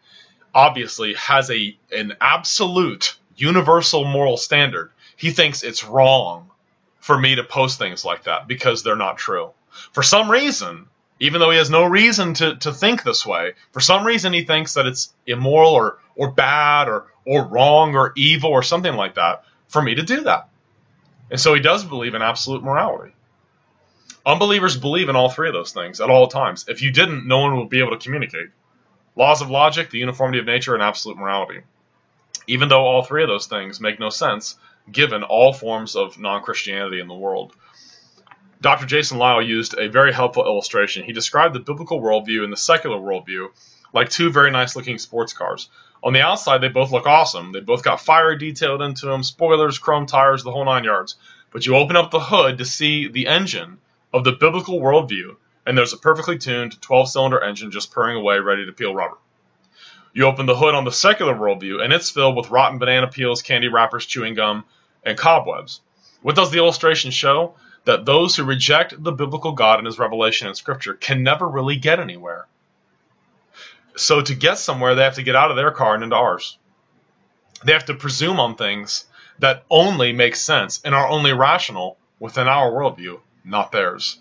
obviously 0.54 1.14
has 1.14 1.50
a 1.50 1.76
an 1.92 2.14
absolute 2.20 3.16
universal 3.36 4.04
moral 4.04 4.36
standard. 4.36 4.92
He 5.16 5.30
thinks 5.30 5.62
it's 5.62 5.84
wrong 5.84 6.50
for 7.00 7.18
me 7.18 7.34
to 7.34 7.44
post 7.44 7.78
things 7.78 8.04
like 8.04 8.24
that 8.24 8.48
because 8.48 8.82
they're 8.82 8.96
not 8.96 9.18
true. 9.18 9.50
For 9.92 10.02
some 10.02 10.30
reason, 10.30 10.86
even 11.20 11.40
though 11.40 11.50
he 11.50 11.58
has 11.58 11.70
no 11.70 11.84
reason 11.84 12.34
to, 12.34 12.56
to 12.56 12.72
think 12.72 13.02
this 13.02 13.24
way. 13.24 13.52
For 13.72 13.80
some 13.80 14.04
reason, 14.04 14.32
he 14.32 14.44
thinks 14.44 14.74
that 14.74 14.86
it's 14.86 15.12
immoral 15.26 15.72
or, 15.72 15.98
or 16.16 16.30
bad 16.30 16.88
or, 16.88 17.06
or 17.24 17.44
wrong 17.44 17.94
or 17.94 18.12
evil 18.16 18.50
or 18.50 18.62
something 18.62 18.94
like 18.94 19.14
that 19.14 19.44
for 19.68 19.80
me 19.80 19.94
to 19.94 20.02
do 20.02 20.22
that. 20.22 20.48
And 21.30 21.40
so 21.40 21.54
he 21.54 21.60
does 21.60 21.84
believe 21.84 22.14
in 22.14 22.22
absolute 22.22 22.62
morality. 22.62 23.12
Unbelievers 24.26 24.76
believe 24.76 25.08
in 25.08 25.16
all 25.16 25.28
three 25.28 25.48
of 25.48 25.54
those 25.54 25.72
things 25.72 26.00
at 26.00 26.10
all 26.10 26.28
times. 26.28 26.64
If 26.68 26.82
you 26.82 26.90
didn't, 26.90 27.26
no 27.26 27.40
one 27.40 27.58
would 27.58 27.68
be 27.68 27.80
able 27.80 27.90
to 27.90 28.02
communicate. 28.02 28.48
Laws 29.16 29.42
of 29.42 29.50
logic, 29.50 29.90
the 29.90 29.98
uniformity 29.98 30.38
of 30.38 30.46
nature, 30.46 30.74
and 30.74 30.82
absolute 30.82 31.18
morality. 31.18 31.60
Even 32.46 32.68
though 32.68 32.84
all 32.84 33.02
three 33.02 33.22
of 33.22 33.28
those 33.28 33.46
things 33.46 33.80
make 33.80 34.00
no 34.00 34.10
sense 34.10 34.56
given 34.90 35.22
all 35.22 35.52
forms 35.52 35.96
of 35.96 36.18
non 36.18 36.42
Christianity 36.42 37.00
in 37.00 37.08
the 37.08 37.14
world. 37.14 37.54
Dr. 38.60 38.86
Jason 38.86 39.18
Lisle 39.18 39.42
used 39.42 39.74
a 39.78 39.88
very 39.88 40.12
helpful 40.12 40.46
illustration. 40.46 41.04
He 41.04 41.12
described 41.12 41.54
the 41.54 41.60
biblical 41.60 42.00
worldview 42.00 42.44
and 42.44 42.52
the 42.52 42.56
secular 42.56 42.98
worldview 42.98 43.48
like 43.94 44.10
two 44.10 44.30
very 44.30 44.50
nice 44.50 44.76
looking 44.76 44.98
sports 44.98 45.32
cars. 45.32 45.70
On 46.04 46.12
the 46.12 46.20
outside, 46.20 46.60
they 46.60 46.68
both 46.68 46.92
look 46.92 47.06
awesome. 47.06 47.50
They 47.52 47.60
both 47.60 47.82
got 47.82 48.00
fire 48.00 48.36
detailed 48.36 48.82
into 48.82 49.06
them, 49.06 49.22
spoilers, 49.22 49.78
chrome 49.78 50.06
tires, 50.06 50.44
the 50.44 50.52
whole 50.52 50.64
nine 50.64 50.84
yards. 50.84 51.16
But 51.50 51.66
you 51.66 51.74
open 51.74 51.96
up 51.96 52.10
the 52.10 52.20
hood 52.20 52.58
to 52.58 52.64
see 52.64 53.08
the 53.08 53.26
engine 53.26 53.78
of 54.12 54.22
the 54.22 54.32
biblical 54.32 54.78
worldview, 54.78 55.36
and 55.66 55.76
there's 55.76 55.94
a 55.94 55.98
perfectly 55.98 56.38
tuned 56.38 56.80
12 56.80 57.08
cylinder 57.08 57.42
engine 57.42 57.70
just 57.70 57.90
purring 57.90 58.18
away, 58.18 58.38
ready 58.38 58.66
to 58.66 58.72
peel 58.72 58.94
rubber. 58.94 59.16
You 60.12 60.26
open 60.26 60.46
the 60.46 60.56
hood 60.56 60.74
on 60.74 60.84
the 60.84 60.92
secular 60.92 61.34
worldview, 61.34 61.82
and 61.82 61.92
it's 61.92 62.10
filled 62.10 62.36
with 62.36 62.50
rotten 62.50 62.78
banana 62.78 63.08
peels, 63.08 63.42
candy 63.42 63.68
wrappers, 63.68 64.06
chewing 64.06 64.34
gum, 64.34 64.64
and 65.02 65.18
cobwebs. 65.18 65.80
What 66.22 66.36
does 66.36 66.50
the 66.50 66.58
illustration 66.58 67.10
show? 67.10 67.54
that 67.84 68.04
those 68.04 68.36
who 68.36 68.44
reject 68.44 69.02
the 69.02 69.12
biblical 69.12 69.52
God 69.52 69.78
and 69.78 69.86
his 69.86 69.98
revelation 69.98 70.48
in 70.48 70.54
Scripture 70.54 70.94
can 70.94 71.22
never 71.22 71.48
really 71.48 71.76
get 71.76 72.00
anywhere. 72.00 72.46
So 73.96 74.20
to 74.20 74.34
get 74.34 74.58
somewhere, 74.58 74.94
they 74.94 75.04
have 75.04 75.14
to 75.14 75.22
get 75.22 75.36
out 75.36 75.50
of 75.50 75.56
their 75.56 75.70
car 75.70 75.94
and 75.94 76.02
into 76.02 76.16
ours. 76.16 76.58
They 77.64 77.72
have 77.72 77.86
to 77.86 77.94
presume 77.94 78.40
on 78.40 78.56
things 78.56 79.06
that 79.38 79.64
only 79.70 80.12
make 80.12 80.36
sense 80.36 80.80
and 80.84 80.94
are 80.94 81.08
only 81.08 81.32
rational 81.32 81.96
within 82.18 82.48
our 82.48 82.70
worldview, 82.70 83.20
not 83.44 83.72
theirs. 83.72 84.20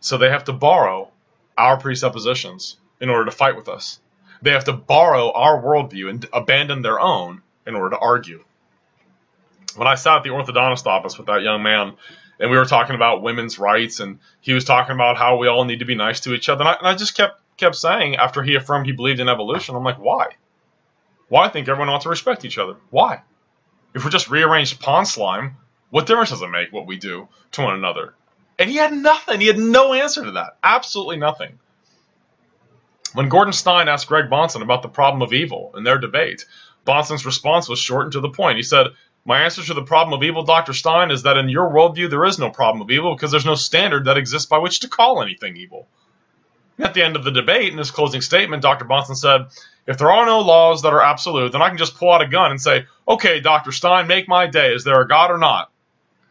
So 0.00 0.16
they 0.16 0.30
have 0.30 0.44
to 0.44 0.52
borrow 0.52 1.10
our 1.56 1.76
presuppositions 1.76 2.76
in 3.00 3.08
order 3.08 3.24
to 3.24 3.30
fight 3.30 3.56
with 3.56 3.68
us. 3.68 4.00
They 4.42 4.52
have 4.52 4.64
to 4.64 4.72
borrow 4.72 5.32
our 5.32 5.60
worldview 5.60 6.10
and 6.10 6.26
abandon 6.32 6.82
their 6.82 7.00
own 7.00 7.42
in 7.66 7.74
order 7.74 7.90
to 7.90 7.98
argue. 7.98 8.44
When 9.76 9.88
I 9.88 9.96
sat 9.96 10.18
at 10.18 10.22
the 10.22 10.30
orthodontist 10.30 10.86
office 10.86 11.18
with 11.18 11.26
that 11.26 11.42
young 11.42 11.62
man 11.62 11.94
and 12.40 12.50
we 12.50 12.56
were 12.56 12.64
talking 12.64 12.94
about 12.94 13.22
women's 13.22 13.58
rights, 13.58 13.98
and 13.98 14.20
he 14.40 14.52
was 14.52 14.64
talking 14.64 14.94
about 14.94 15.16
how 15.16 15.36
we 15.36 15.48
all 15.48 15.64
need 15.64 15.80
to 15.80 15.84
be 15.84 15.96
nice 15.96 16.20
to 16.20 16.34
each 16.34 16.48
other. 16.48 16.62
And 16.62 16.68
I, 16.68 16.72
and 16.74 16.86
I 16.86 16.94
just 16.94 17.16
kept 17.16 17.40
kept 17.58 17.76
saying 17.76 18.16
after 18.16 18.42
he 18.42 18.54
affirmed 18.54 18.86
he 18.86 18.92
believed 18.92 19.20
in 19.20 19.28
evolution, 19.28 19.74
I'm 19.74 19.84
like, 19.84 19.98
why? 19.98 20.28
Why 21.28 21.44
I 21.44 21.48
think 21.48 21.68
everyone 21.68 21.90
ought 21.90 22.02
to 22.02 22.08
respect 22.08 22.44
each 22.44 22.58
other? 22.58 22.76
Why? 22.90 23.22
If 23.94 24.04
we're 24.04 24.10
just 24.10 24.30
rearranged 24.30 24.80
pond 24.80 25.06
slime, 25.08 25.56
what 25.90 26.06
difference 26.06 26.30
does 26.30 26.42
it 26.42 26.48
make 26.48 26.72
what 26.72 26.86
we 26.86 26.96
do 26.96 27.28
to 27.52 27.62
one 27.62 27.74
another? 27.74 28.14
And 28.58 28.70
he 28.70 28.76
had 28.76 28.92
nothing. 28.92 29.40
He 29.40 29.46
had 29.46 29.58
no 29.58 29.92
answer 29.92 30.24
to 30.24 30.32
that. 30.32 30.56
Absolutely 30.62 31.16
nothing. 31.16 31.58
When 33.12 33.28
Gordon 33.28 33.52
Stein 33.52 33.88
asked 33.88 34.06
Greg 34.06 34.30
Bahnsen 34.30 34.62
about 34.62 34.82
the 34.82 34.88
problem 34.88 35.22
of 35.22 35.32
evil 35.32 35.72
in 35.76 35.84
their 35.84 35.98
debate, 35.98 36.44
Bahnsen's 36.86 37.26
response 37.26 37.68
was 37.68 37.78
short 37.78 38.04
and 38.04 38.12
to 38.12 38.20
the 38.20 38.30
point. 38.30 38.56
He 38.56 38.62
said, 38.62 38.88
my 39.24 39.42
answer 39.42 39.62
to 39.62 39.74
the 39.74 39.82
problem 39.82 40.14
of 40.14 40.24
evil, 40.24 40.42
Dr. 40.42 40.72
Stein, 40.72 41.10
is 41.10 41.24
that 41.24 41.36
in 41.36 41.48
your 41.48 41.70
worldview, 41.70 42.08
there 42.08 42.24
is 42.24 42.38
no 42.38 42.50
problem 42.50 42.80
of 42.82 42.90
evil 42.90 43.14
because 43.14 43.30
there's 43.30 43.44
no 43.44 43.56
standard 43.56 44.06
that 44.06 44.16
exists 44.16 44.48
by 44.48 44.58
which 44.58 44.80
to 44.80 44.88
call 44.88 45.22
anything 45.22 45.56
evil. 45.56 45.86
At 46.78 46.94
the 46.94 47.02
end 47.02 47.16
of 47.16 47.24
the 47.24 47.30
debate, 47.30 47.72
in 47.72 47.78
his 47.78 47.90
closing 47.90 48.20
statement, 48.20 48.62
Dr. 48.62 48.84
Bahnsen 48.84 49.16
said, 49.16 49.46
If 49.86 49.98
there 49.98 50.12
are 50.12 50.26
no 50.26 50.40
laws 50.40 50.82
that 50.82 50.92
are 50.92 51.02
absolute, 51.02 51.52
then 51.52 51.62
I 51.62 51.68
can 51.68 51.78
just 51.78 51.96
pull 51.96 52.12
out 52.12 52.22
a 52.22 52.28
gun 52.28 52.50
and 52.52 52.60
say, 52.60 52.86
Okay, 53.06 53.40
Dr. 53.40 53.72
Stein, 53.72 54.06
make 54.06 54.28
my 54.28 54.46
day. 54.46 54.72
Is 54.72 54.84
there 54.84 55.00
a 55.00 55.08
God 55.08 55.30
or 55.30 55.38
not? 55.38 55.72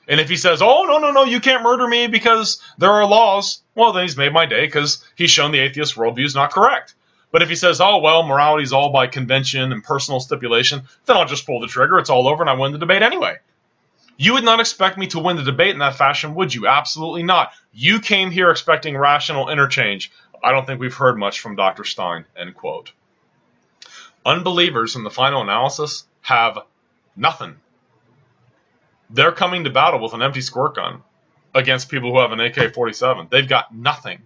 And 0.08 0.22
if 0.22 0.30
he 0.30 0.38
says, 0.38 0.62
Oh, 0.62 0.86
no, 0.86 1.00
no, 1.00 1.12
no, 1.12 1.26
you 1.26 1.42
can't 1.42 1.64
murder 1.64 1.88
me 1.88 2.08
because 2.08 2.62
there 2.78 2.92
are 2.92 3.06
laws, 3.06 3.62
well, 3.76 3.92
then 3.92 4.04
he's 4.04 4.18
made 4.18 4.32
my 4.32 4.46
day 4.46 4.66
because 4.66 5.04
he's 5.16 5.32
shown 5.32 5.52
the 5.52 5.60
atheist 5.60 5.96
worldview 5.96 6.26
is 6.26 6.36
not 6.36 6.52
correct. 6.52 6.96
But 7.32 7.42
if 7.42 7.50
he 7.50 7.56
says, 7.56 7.82
oh, 7.82 7.98
well, 7.98 8.24
morality 8.24 8.64
is 8.64 8.74
all 8.74 8.92
by 8.92 9.08
convention 9.08 9.72
and 9.72 9.84
personal 9.84 10.20
stipulation, 10.20 10.84
then 11.06 11.18
I'll 11.18 11.26
just 11.26 11.46
pull 11.46 11.60
the 11.60 11.68
trigger. 11.68 12.00
It's 12.00 12.10
all 12.10 12.28
over 12.28 12.42
and 12.42 12.50
I 12.50 12.54
win 12.54 12.72
the 12.72 12.78
debate 12.78 13.02
anyway. 13.02 13.38
You 14.18 14.34
would 14.34 14.44
not 14.44 14.60
expect 14.60 14.98
me 14.98 15.08
to 15.08 15.20
win 15.20 15.36
the 15.36 15.44
debate 15.44 15.72
in 15.72 15.80
that 15.80 15.96
fashion, 15.96 16.34
would 16.36 16.54
you? 16.54 16.68
Absolutely 16.68 17.22
not. 17.22 17.52
You 17.72 18.00
came 18.00 18.32
here 18.32 18.50
expecting 18.50 18.98
rational 18.98 19.50
interchange. 19.50 20.12
I 20.43 20.52
don't 20.52 20.65
think 20.65 20.80
we've 20.80 20.93
heard 20.93 21.17
much 21.17 21.39
from 21.39 21.56
Dr. 21.56 21.84
Stein. 21.84 22.26
End 22.36 22.56
quote. 22.56 22.91
Unbelievers 24.26 24.95
in 24.95 25.04
the 25.04 25.10
final 25.10 25.41
analysis 25.41 26.06
have 26.21 26.60
nothing. 27.15 27.56
They're 29.10 29.32
coming 29.32 29.63
to 29.63 29.69
battle 29.69 30.02
with 30.02 30.13
an 30.13 30.21
empty 30.21 30.41
squirt 30.41 30.76
gun 30.76 31.02
against 31.54 31.89
people 31.89 32.12
who 32.12 32.19
have 32.19 32.32
an 32.32 32.41
AK 32.41 32.73
47. 32.73 33.28
They've 33.32 33.47
got 33.47 33.73
nothing. 33.73 34.21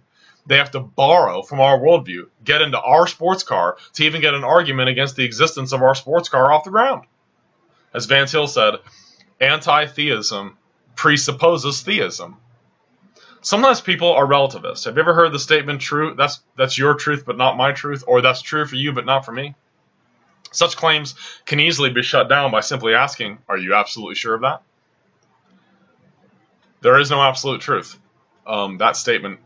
They 0.46 0.56
have 0.56 0.72
to 0.72 0.80
borrow 0.80 1.42
from 1.42 1.60
our 1.60 1.78
worldview, 1.78 2.28
get 2.44 2.62
into 2.62 2.80
our 2.80 3.06
sports 3.06 3.44
car 3.44 3.76
to 3.94 4.04
even 4.04 4.20
get 4.20 4.34
an 4.34 4.42
argument 4.42 4.88
against 4.88 5.14
the 5.14 5.24
existence 5.24 5.72
of 5.72 5.82
our 5.82 5.94
sports 5.94 6.28
car 6.28 6.52
off 6.52 6.64
the 6.64 6.70
ground. 6.70 7.04
As 7.94 8.06
Van 8.06 8.26
Til 8.26 8.48
said, 8.48 8.74
anti 9.40 9.86
theism 9.86 10.58
presupposes 10.96 11.82
theism. 11.82 12.36
Sometimes 13.42 13.80
people 13.80 14.12
are 14.12 14.24
relativists. 14.24 14.84
Have 14.84 14.96
you 14.96 15.02
ever 15.02 15.14
heard 15.14 15.32
the 15.32 15.38
statement 15.38 15.80
true 15.80 16.14
that's 16.16 16.40
that's 16.56 16.78
your 16.78 16.94
truth 16.94 17.24
but 17.26 17.36
not 17.36 17.56
my 17.56 17.72
truth 17.72 18.04
or 18.06 18.22
that's 18.22 18.40
true 18.40 18.64
for 18.66 18.76
you 18.76 18.92
but 18.92 19.04
not 19.04 19.24
for 19.24 19.32
me? 19.32 19.56
Such 20.52 20.76
claims 20.76 21.14
can 21.44 21.58
easily 21.58 21.90
be 21.90 22.02
shut 22.02 22.28
down 22.28 22.52
by 22.52 22.60
simply 22.60 22.94
asking, 22.94 23.38
are 23.48 23.56
you 23.56 23.74
absolutely 23.74 24.14
sure 24.14 24.34
of 24.34 24.42
that? 24.42 24.62
There 26.82 26.98
is 27.00 27.10
no 27.10 27.20
absolute 27.20 27.60
truth. 27.60 27.98
Um, 28.46 28.78
that 28.78 28.96
statement 28.96 29.40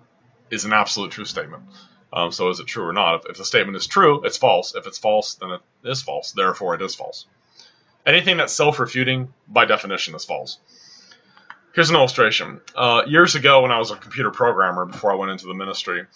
is 0.51 0.65
an 0.65 0.73
absolute 0.73 1.13
true 1.13 1.25
statement. 1.25 1.63
Um, 2.13 2.33
so 2.33 2.51
is 2.51 2.61
it 2.61 2.67
true 2.67 2.85
or 2.85 2.93
not? 2.93 3.21
If, 3.21 3.31
if 3.31 3.37
the 3.39 3.45
statement 3.45 3.77
is 3.77 3.87
true, 3.87 4.25
it's 4.25 4.37
false. 4.37 4.75
If 4.75 4.87
it's 4.87 4.99
false, 4.99 5.35
then 5.35 5.51
it 5.51 5.61
is 5.85 6.03
false. 6.03 6.33
Therefore, 6.33 6.75
it 6.75 6.83
is 6.83 6.95
false. 6.95 7.27
Anything 8.05 8.37
that's 8.37 8.53
self-refuting, 8.53 9.33
by 9.49 9.65
definition, 9.65 10.15
is 10.15 10.25
false. 10.25 10.59
Here's 11.77 11.91
an 11.91 11.97
illustration. 11.97 12.63
Uh, 12.75 13.03
years 13.07 13.35
ago, 13.35 13.61
when 13.61 13.71
I 13.71 13.79
was 13.79 13.91
a 13.91 13.97
computer 13.97 14.31
programmer, 14.31 14.87
before 14.87 15.13
I 15.13 15.15
went 15.15 15.31
into 15.31 15.47
the 15.47 15.53
ministry, 15.53 16.07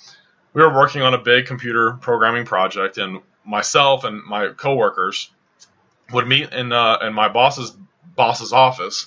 we 0.54 0.62
were 0.62 0.72
working 0.72 1.02
on 1.02 1.12
a 1.12 1.18
big 1.18 1.44
computer 1.44 1.92
programming 1.92 2.46
project, 2.46 2.96
and 2.96 3.20
myself 3.44 4.04
and 4.04 4.24
my 4.24 4.48
coworkers 4.48 5.30
would 6.14 6.26
meet 6.26 6.50
in 6.54 6.72
uh, 6.72 7.00
in 7.02 7.12
my 7.12 7.28
boss's 7.28 7.76
boss's 8.16 8.54
office 8.54 9.06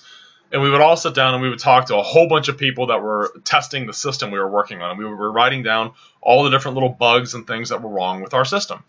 and 0.52 0.62
we 0.62 0.70
would 0.70 0.80
all 0.80 0.96
sit 0.96 1.14
down 1.14 1.34
and 1.34 1.42
we 1.42 1.50
would 1.50 1.58
talk 1.58 1.86
to 1.86 1.96
a 1.96 2.02
whole 2.02 2.28
bunch 2.28 2.46
of 2.46 2.56
people 2.56 2.86
that 2.86 3.02
were 3.02 3.32
testing 3.42 3.86
the 3.86 3.92
system 3.92 4.30
we 4.30 4.38
were 4.38 4.48
working 4.48 4.80
on. 4.80 4.90
And 4.90 4.98
we 5.00 5.04
were 5.04 5.32
writing 5.32 5.64
down 5.64 5.94
all 6.20 6.44
the 6.44 6.50
different 6.50 6.76
little 6.76 6.90
bugs 6.90 7.34
and 7.34 7.44
things 7.44 7.70
that 7.70 7.82
were 7.82 7.90
wrong 7.90 8.22
with 8.22 8.34
our 8.34 8.44
system. 8.44 8.84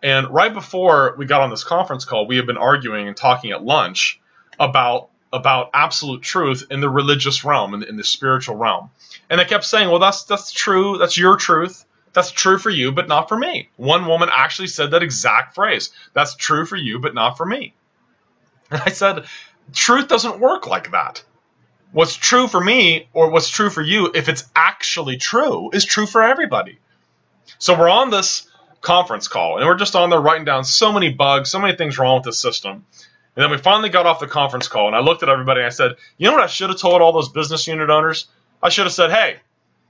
And 0.00 0.30
right 0.30 0.54
before 0.54 1.16
we 1.18 1.26
got 1.26 1.40
on 1.40 1.50
this 1.50 1.64
conference 1.64 2.04
call, 2.04 2.28
we 2.28 2.36
had 2.36 2.46
been 2.46 2.56
arguing 2.56 3.08
and 3.08 3.16
talking 3.16 3.50
at 3.50 3.64
lunch 3.64 4.20
about 4.60 5.10
about 5.32 5.70
absolute 5.74 6.22
truth 6.22 6.66
in 6.70 6.80
the 6.80 6.90
religious 6.90 7.44
realm, 7.44 7.74
in 7.74 7.80
the, 7.80 7.88
in 7.88 7.96
the 7.96 8.04
spiritual 8.04 8.56
realm. 8.56 8.90
And 9.30 9.40
they 9.40 9.44
kept 9.44 9.64
saying, 9.64 9.88
"Well, 9.88 10.00
that's 10.00 10.24
that's 10.24 10.52
true. 10.52 10.98
That's 10.98 11.16
your 11.16 11.36
truth. 11.36 11.84
That's 12.12 12.30
true 12.30 12.58
for 12.58 12.70
you, 12.70 12.92
but 12.92 13.08
not 13.08 13.28
for 13.28 13.38
me." 13.38 13.68
One 13.76 14.06
woman 14.06 14.28
actually 14.32 14.68
said 14.68 14.90
that 14.90 15.02
exact 15.02 15.54
phrase. 15.54 15.90
That's 16.12 16.34
true 16.34 16.66
for 16.66 16.76
you, 16.76 16.98
but 16.98 17.14
not 17.14 17.36
for 17.36 17.46
me. 17.46 17.74
And 18.72 18.80
I 18.86 18.90
said, 18.90 19.24
truth 19.72 20.08
doesn't 20.08 20.40
work 20.40 20.66
like 20.66 20.90
that. 20.92 21.22
What's 21.92 22.16
true 22.16 22.48
for 22.48 22.62
me 22.62 23.08
or 23.12 23.30
what's 23.30 23.50
true 23.50 23.68
for 23.68 23.82
you, 23.82 24.10
if 24.14 24.28
it's 24.30 24.44
actually 24.56 25.18
true, 25.18 25.70
is 25.72 25.84
true 25.84 26.06
for 26.06 26.22
everybody. 26.22 26.78
So 27.58 27.78
we're 27.78 27.90
on 27.90 28.10
this 28.10 28.48
conference 28.80 29.28
call 29.28 29.58
and 29.58 29.66
we're 29.66 29.76
just 29.76 29.94
on 29.94 30.08
there 30.08 30.20
writing 30.20 30.46
down 30.46 30.64
so 30.64 30.90
many 30.90 31.12
bugs, 31.12 31.50
so 31.50 31.58
many 31.58 31.76
things 31.76 31.98
wrong 31.98 32.16
with 32.16 32.24
the 32.24 32.32
system. 32.32 32.86
And 33.34 33.42
then 33.42 33.50
we 33.50 33.58
finally 33.58 33.88
got 33.88 34.06
off 34.06 34.20
the 34.20 34.26
conference 34.26 34.68
call 34.68 34.88
and 34.88 34.96
I 34.96 35.00
looked 35.00 35.22
at 35.22 35.28
everybody 35.28 35.60
and 35.60 35.66
I 35.66 35.70
said, 35.70 35.92
you 36.18 36.28
know 36.28 36.34
what 36.34 36.44
I 36.44 36.48
should 36.48 36.68
have 36.70 36.78
told 36.78 37.00
all 37.00 37.12
those 37.12 37.30
business 37.30 37.66
unit 37.66 37.88
owners? 37.88 38.26
I 38.62 38.68
should 38.68 38.84
have 38.84 38.92
said, 38.92 39.10
hey, 39.10 39.36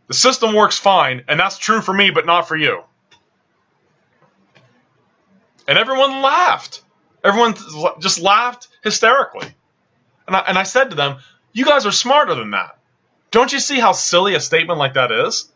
the 0.06 0.14
system 0.14 0.54
works 0.54 0.78
fine 0.78 1.24
and 1.28 1.40
that's 1.40 1.58
true 1.58 1.80
for 1.80 1.92
me, 1.92 2.10
but 2.10 2.26
not 2.26 2.46
for 2.46 2.56
you. 2.56 2.82
And 5.66 5.78
everyone 5.78 6.22
laughed. 6.22 6.82
Everyone 7.24 7.54
just 8.00 8.20
laughed 8.20 8.68
hysterically. 8.82 9.46
And 10.26 10.36
I, 10.36 10.40
and 10.40 10.58
I 10.58 10.64
said 10.64 10.90
to 10.90 10.96
them, 10.96 11.18
You 11.52 11.64
guys 11.64 11.86
are 11.86 11.92
smarter 11.92 12.34
than 12.34 12.50
that. 12.50 12.78
Don't 13.30 13.52
you 13.52 13.60
see 13.60 13.78
how 13.78 13.92
silly 13.92 14.34
a 14.34 14.40
statement 14.40 14.78
like 14.78 14.94
that 14.94 15.12
is? 15.12 15.50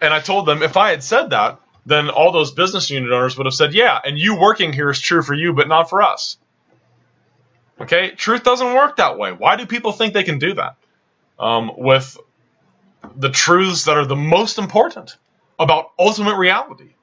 And 0.00 0.12
I 0.12 0.20
told 0.20 0.46
them 0.46 0.62
if 0.62 0.76
I 0.76 0.90
had 0.90 1.02
said 1.02 1.30
that, 1.30 1.60
then 1.84 2.08
all 2.10 2.32
those 2.32 2.52
business 2.52 2.90
unit 2.90 3.10
owners 3.12 3.36
would 3.36 3.46
have 3.46 3.54
said, 3.54 3.74
Yeah, 3.74 3.98
and 4.02 4.18
you 4.18 4.38
working 4.38 4.72
here 4.72 4.90
is 4.90 5.00
true 5.00 5.22
for 5.22 5.34
you, 5.34 5.52
but 5.52 5.68
not 5.68 5.90
for 5.90 6.02
us. 6.02 6.36
Okay? 7.80 8.10
Truth 8.10 8.42
doesn't 8.42 8.74
work 8.74 8.96
that 8.96 9.18
way. 9.18 9.32
Why 9.32 9.56
do 9.56 9.66
people 9.66 9.92
think 9.92 10.14
they 10.14 10.24
can 10.24 10.38
do 10.38 10.54
that? 10.54 10.76
Um, 11.38 11.72
with 11.76 12.16
the 13.14 13.30
truths 13.30 13.84
that 13.84 13.96
are 13.96 14.06
the 14.06 14.16
most 14.16 14.58
important 14.58 15.16
about 15.58 15.92
ultimate 15.98 16.36
reality. 16.36 16.94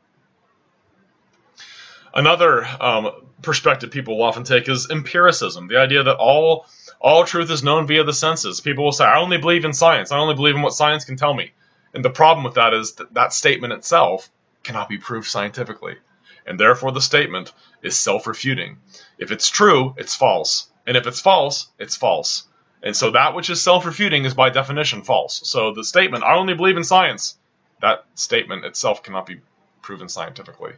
Another 2.14 2.66
um, 2.80 3.12
perspective 3.42 3.92
people 3.92 4.18
will 4.18 4.26
often 4.26 4.44
take 4.44 4.70
is 4.70 4.90
empiricism, 4.90 5.68
the 5.68 5.78
idea 5.78 6.04
that 6.04 6.18
all 6.18 6.66
all 7.00 7.26
truth 7.26 7.52
is 7.52 7.64
known 7.64 7.86
via 7.86 8.04
the 8.04 8.14
senses. 8.14 8.62
People 8.62 8.86
will 8.86 8.92
say, 8.92 9.04
"I 9.04 9.20
only 9.20 9.38
believe 9.38 9.66
in 9.66 9.74
science. 9.74 10.12
I 10.12 10.18
only 10.18 10.36
believe 10.36 10.56
in 10.56 10.62
what 10.62 10.74
science 10.74 11.06
can 11.06 11.18
tell 11.18 11.34
me." 11.34 11.52
And 11.94 12.06
the 12.06 12.10
problem 12.10 12.44
with 12.44 12.56
that 12.56 12.74
is 12.74 12.94
that 12.94 13.14
that 13.14 13.34
statement 13.34 13.74
itself 13.74 14.30
cannot 14.64 14.90
be 14.90 14.98
proved 14.98 15.28
scientifically, 15.28 15.98
and 16.46 16.60
therefore 16.60 16.92
the 16.92 17.02
statement 17.02 17.52
is 17.82 17.98
self-refuting. 17.98 18.78
If 19.18 19.32
it's 19.32 19.50
true, 19.50 19.94
it's 19.98 20.16
false, 20.16 20.70
and 20.86 20.98
if 20.98 21.08
it's 21.08 21.22
false, 21.22 21.68
it's 21.80 21.96
false. 21.96 22.48
And 22.82 22.96
so 22.96 23.12
that 23.12 23.34
which 23.34 23.50
is 23.50 23.62
self-refuting 23.62 24.26
is 24.26 24.34
by 24.34 24.50
definition 24.50 25.04
false. 25.04 25.42
So 25.46 25.74
the 25.74 25.84
statement, 25.84 26.24
"I 26.24 26.36
only 26.36 26.54
believe 26.54 26.78
in 26.78 26.84
science," 26.84 27.38
that 27.82 28.06
statement 28.16 28.66
itself 28.66 29.04
cannot 29.04 29.26
be 29.26 29.42
proven 29.82 30.10
scientifically. 30.10 30.74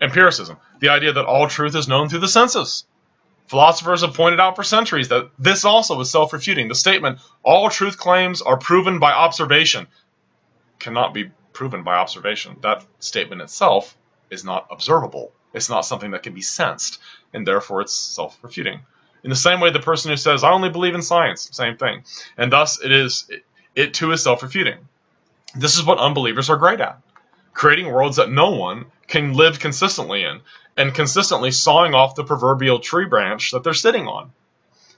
Empiricism, 0.00 0.56
the 0.80 0.88
idea 0.88 1.12
that 1.12 1.24
all 1.24 1.48
truth 1.48 1.74
is 1.74 1.88
known 1.88 2.08
through 2.08 2.18
the 2.20 2.28
senses. 2.28 2.84
Philosophers 3.46 4.00
have 4.00 4.14
pointed 4.14 4.40
out 4.40 4.56
for 4.56 4.62
centuries 4.62 5.08
that 5.08 5.30
this 5.38 5.64
also 5.64 6.00
is 6.00 6.10
self 6.10 6.32
refuting. 6.32 6.68
The 6.68 6.74
statement, 6.74 7.18
all 7.42 7.70
truth 7.70 7.98
claims 7.98 8.40
are 8.42 8.56
proven 8.56 8.98
by 8.98 9.12
observation, 9.12 9.86
cannot 10.78 11.12
be 11.12 11.30
proven 11.52 11.82
by 11.82 11.94
observation. 11.96 12.56
That 12.62 12.84
statement 12.98 13.42
itself 13.42 13.96
is 14.32 14.44
not 14.44 14.66
observable. 14.70 15.32
It's 15.52 15.68
not 15.68 15.86
something 15.86 16.12
that 16.12 16.22
can 16.22 16.34
be 16.34 16.42
sensed, 16.42 16.98
and 17.32 17.46
therefore 17.46 17.82
it's 17.82 17.92
self 17.92 18.38
refuting. 18.42 18.80
In 19.22 19.30
the 19.30 19.36
same 19.36 19.60
way, 19.60 19.70
the 19.70 19.78
person 19.78 20.10
who 20.10 20.16
says, 20.16 20.42
I 20.42 20.50
only 20.50 20.70
believe 20.70 20.96
in 20.96 21.02
science, 21.02 21.48
same 21.52 21.76
thing. 21.76 22.02
And 22.36 22.50
thus, 22.50 22.82
it 22.82 22.90
is 22.90 23.26
it, 23.28 23.44
it 23.74 23.94
too 23.94 24.12
is 24.12 24.22
self 24.22 24.42
refuting. 24.42 24.78
This 25.54 25.76
is 25.76 25.84
what 25.84 25.98
unbelievers 25.98 26.50
are 26.50 26.56
great 26.56 26.80
at 26.80 26.98
creating 27.54 27.92
worlds 27.92 28.16
that 28.16 28.30
no 28.30 28.50
one 28.50 28.86
can 29.06 29.34
live 29.34 29.58
consistently 29.58 30.24
in, 30.24 30.40
and 30.76 30.94
consistently 30.94 31.50
sawing 31.50 31.94
off 31.94 32.14
the 32.14 32.24
proverbial 32.24 32.78
tree 32.78 33.04
branch 33.04 33.50
that 33.50 33.62
they're 33.62 33.74
sitting 33.74 34.06
on. 34.06 34.32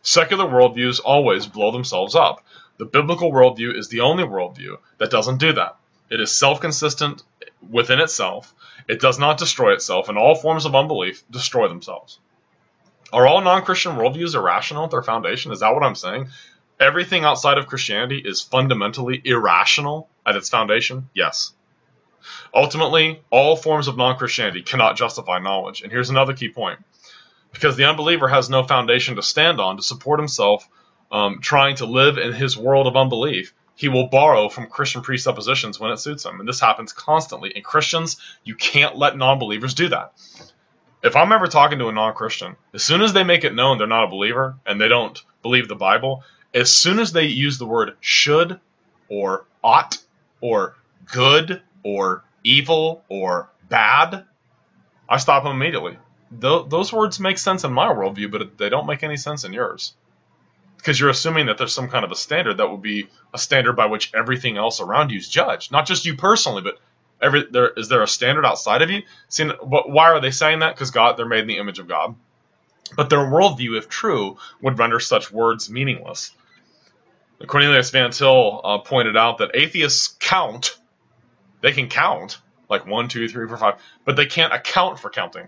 Secular 0.02 0.46
worldviews 0.46 1.00
always 1.04 1.46
blow 1.46 1.72
themselves 1.72 2.14
up. 2.14 2.44
The 2.78 2.84
biblical 2.84 3.32
worldview 3.32 3.76
is 3.76 3.88
the 3.88 4.00
only 4.00 4.24
worldview 4.24 4.76
that 4.98 5.10
doesn't 5.10 5.38
do 5.38 5.52
that. 5.54 5.76
It 6.10 6.20
is 6.20 6.30
self 6.30 6.60
consistent 6.60 7.22
within 7.68 8.00
itself. 8.00 8.54
It 8.88 9.00
does 9.00 9.18
not 9.18 9.38
destroy 9.38 9.72
itself, 9.72 10.08
and 10.08 10.18
all 10.18 10.34
forms 10.34 10.66
of 10.66 10.74
unbelief 10.74 11.24
destroy 11.30 11.68
themselves. 11.68 12.18
Are 13.12 13.26
all 13.26 13.40
non 13.40 13.62
Christian 13.62 13.96
worldviews 13.96 14.34
irrational 14.34 14.84
at 14.84 14.90
their 14.90 15.02
foundation? 15.02 15.52
Is 15.52 15.60
that 15.60 15.74
what 15.74 15.84
I'm 15.84 15.94
saying? 15.94 16.28
Everything 16.80 17.24
outside 17.24 17.58
of 17.58 17.66
Christianity 17.66 18.18
is 18.18 18.40
fundamentally 18.40 19.22
irrational 19.24 20.08
at 20.26 20.36
its 20.36 20.50
foundation? 20.50 21.08
Yes. 21.14 21.52
Ultimately, 22.52 23.22
all 23.30 23.56
forms 23.56 23.88
of 23.88 23.96
non 23.96 24.16
Christianity 24.16 24.62
cannot 24.62 24.96
justify 24.96 25.38
knowledge. 25.38 25.82
And 25.82 25.92
here's 25.92 26.10
another 26.10 26.32
key 26.32 26.48
point 26.48 26.80
because 27.52 27.76
the 27.76 27.84
unbeliever 27.84 28.28
has 28.28 28.50
no 28.50 28.64
foundation 28.64 29.16
to 29.16 29.22
stand 29.22 29.60
on 29.60 29.76
to 29.76 29.82
support 29.82 30.18
himself 30.18 30.68
um, 31.12 31.40
trying 31.40 31.76
to 31.76 31.86
live 31.86 32.18
in 32.18 32.32
his 32.32 32.56
world 32.56 32.86
of 32.86 32.96
unbelief. 32.96 33.54
He 33.76 33.88
will 33.88 34.08
borrow 34.08 34.48
from 34.48 34.68
Christian 34.68 35.02
presuppositions 35.02 35.80
when 35.80 35.90
it 35.90 35.98
suits 35.98 36.24
him. 36.24 36.38
And 36.38 36.48
this 36.48 36.60
happens 36.60 36.92
constantly. 36.92 37.50
In 37.50 37.62
Christians, 37.62 38.18
you 38.44 38.54
can't 38.54 38.96
let 38.96 39.16
non 39.16 39.38
believers 39.38 39.74
do 39.74 39.88
that. 39.88 40.12
If 41.02 41.16
I'm 41.16 41.32
ever 41.32 41.48
talking 41.48 41.78
to 41.80 41.88
a 41.88 41.92
non 41.92 42.14
Christian, 42.14 42.56
as 42.72 42.84
soon 42.84 43.02
as 43.02 43.12
they 43.12 43.24
make 43.24 43.44
it 43.44 43.54
known 43.54 43.78
they're 43.78 43.86
not 43.86 44.04
a 44.04 44.08
believer 44.08 44.56
and 44.64 44.80
they 44.80 44.88
don't 44.88 45.22
believe 45.42 45.68
the 45.68 45.74
Bible, 45.74 46.24
as 46.54 46.72
soon 46.72 46.98
as 46.98 47.12
they 47.12 47.24
use 47.24 47.58
the 47.58 47.66
word 47.66 47.96
should 48.00 48.60
or 49.08 49.44
ought 49.62 49.98
or 50.40 50.76
good 51.12 51.62
or 51.82 52.24
evil 52.42 53.04
or 53.08 53.50
bad, 53.68 54.24
I 55.08 55.18
stop 55.18 55.42
them 55.42 55.52
immediately. 55.52 55.98
Th- 56.40 56.66
those 56.68 56.92
words 56.92 57.20
make 57.20 57.38
sense 57.38 57.64
in 57.64 57.72
my 57.72 57.88
worldview, 57.88 58.30
but 58.30 58.56
they 58.56 58.68
don't 58.68 58.86
make 58.86 59.02
any 59.02 59.16
sense 59.16 59.44
in 59.44 59.52
yours. 59.52 59.94
Because 60.84 61.00
you're 61.00 61.08
assuming 61.08 61.46
that 61.46 61.56
there's 61.56 61.72
some 61.72 61.88
kind 61.88 62.04
of 62.04 62.12
a 62.12 62.14
standard 62.14 62.58
that 62.58 62.70
would 62.70 62.82
be 62.82 63.08
a 63.32 63.38
standard 63.38 63.72
by 63.72 63.86
which 63.86 64.12
everything 64.12 64.58
else 64.58 64.80
around 64.82 65.10
you 65.10 65.16
is 65.16 65.30
judged. 65.30 65.72
Not 65.72 65.86
just 65.86 66.04
you 66.04 66.14
personally, 66.14 66.60
but 66.60 66.78
every 67.22 67.46
there 67.50 67.68
is 67.68 67.88
there 67.88 68.02
a 68.02 68.06
standard 68.06 68.44
outside 68.44 68.82
of 68.82 68.90
you? 68.90 69.02
See, 69.30 69.44
but 69.44 69.88
why 69.88 70.10
are 70.10 70.20
they 70.20 70.30
saying 70.30 70.58
that? 70.58 70.74
Because 70.74 70.90
God, 70.90 71.16
they're 71.16 71.24
made 71.24 71.40
in 71.40 71.46
the 71.46 71.56
image 71.56 71.78
of 71.78 71.88
God. 71.88 72.14
But 72.94 73.08
their 73.08 73.20
worldview, 73.20 73.78
if 73.78 73.88
true, 73.88 74.36
would 74.60 74.78
render 74.78 75.00
such 75.00 75.32
words 75.32 75.70
meaningless. 75.70 76.32
Cornelius 77.46 77.90
Van 77.90 78.10
Til 78.10 78.60
uh, 78.62 78.78
pointed 78.78 79.16
out 79.16 79.38
that 79.38 79.52
atheists 79.54 80.16
count 80.20 80.76
they 81.64 81.72
can 81.72 81.88
count, 81.88 82.36
like 82.68 82.86
one, 82.86 83.08
two, 83.08 83.26
three, 83.26 83.48
four, 83.48 83.56
five, 83.56 83.80
but 84.04 84.16
they 84.16 84.26
can't 84.26 84.52
account 84.52 84.98
for 84.98 85.08
counting. 85.08 85.46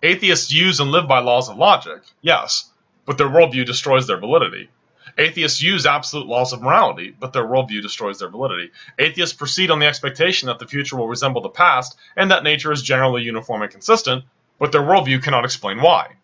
Atheists 0.00 0.52
use 0.52 0.78
and 0.78 0.92
live 0.92 1.08
by 1.08 1.18
laws 1.18 1.48
of 1.48 1.56
logic, 1.56 2.02
yes, 2.22 2.70
but 3.08 3.16
their 3.16 3.26
worldview 3.26 3.64
destroys 3.64 4.06
their 4.06 4.18
validity. 4.18 4.68
Atheists 5.16 5.62
use 5.62 5.86
absolute 5.86 6.26
laws 6.26 6.52
of 6.52 6.60
morality, 6.60 7.16
but 7.18 7.32
their 7.32 7.46
worldview 7.46 7.80
destroys 7.80 8.18
their 8.18 8.28
validity. 8.28 8.70
Atheists 8.98 9.34
proceed 9.34 9.70
on 9.70 9.78
the 9.78 9.86
expectation 9.86 10.48
that 10.48 10.58
the 10.58 10.66
future 10.66 10.94
will 10.94 11.08
resemble 11.08 11.40
the 11.40 11.48
past 11.48 11.96
and 12.16 12.30
that 12.30 12.44
nature 12.44 12.70
is 12.70 12.82
generally 12.82 13.22
uniform 13.22 13.62
and 13.62 13.70
consistent, 13.70 14.24
but 14.58 14.72
their 14.72 14.82
worldview 14.82 15.22
cannot 15.22 15.46
explain 15.46 15.80
why. 15.80 16.16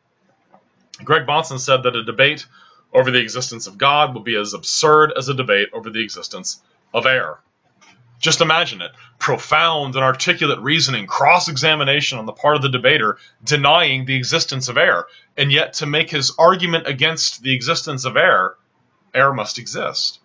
Greg 1.03 1.27
Bahnsen 1.27 1.59
said 1.59 1.85
that 1.85 1.97
a 1.97 2.05
debate 2.05 2.45
over 2.93 3.11
the 3.11 3.19
existence 3.19 3.67
of 3.67 3.79
God 3.79 4.13
will 4.13 4.21
be 4.21 4.37
as 4.37 4.53
absurd 4.53 5.11
as 5.17 5.31
a 5.31 5.35
debate 5.35 5.71
over 5.73 5.89
the 5.89 6.05
existence 6.05 6.61
of 6.93 7.07
air. 7.07 7.39
Just 8.25 8.41
imagine 8.41 8.81
it 8.81 8.93
profound 9.19 9.97
and 9.97 10.03
articulate 10.03 10.59
reasoning, 10.61 11.07
cross 11.07 11.47
examination 11.47 12.17
on 12.17 12.25
the 12.25 12.33
part 12.33 12.57
of 12.57 12.63
the 12.63 12.71
debater 12.71 13.19
denying 13.45 14.07
the 14.07 14.17
existence 14.17 14.71
of 14.71 14.79
air. 14.79 15.05
And 15.37 15.53
yet, 15.53 15.75
to 15.75 15.87
make 15.87 16.09
his 16.09 16.33
argument 16.39 16.87
against 16.87 17.43
the 17.43 17.55
existence 17.55 18.07
of 18.07 18.17
air, 18.17 18.55
air 19.13 19.31
must 19.35 19.59
exist. 19.59 20.21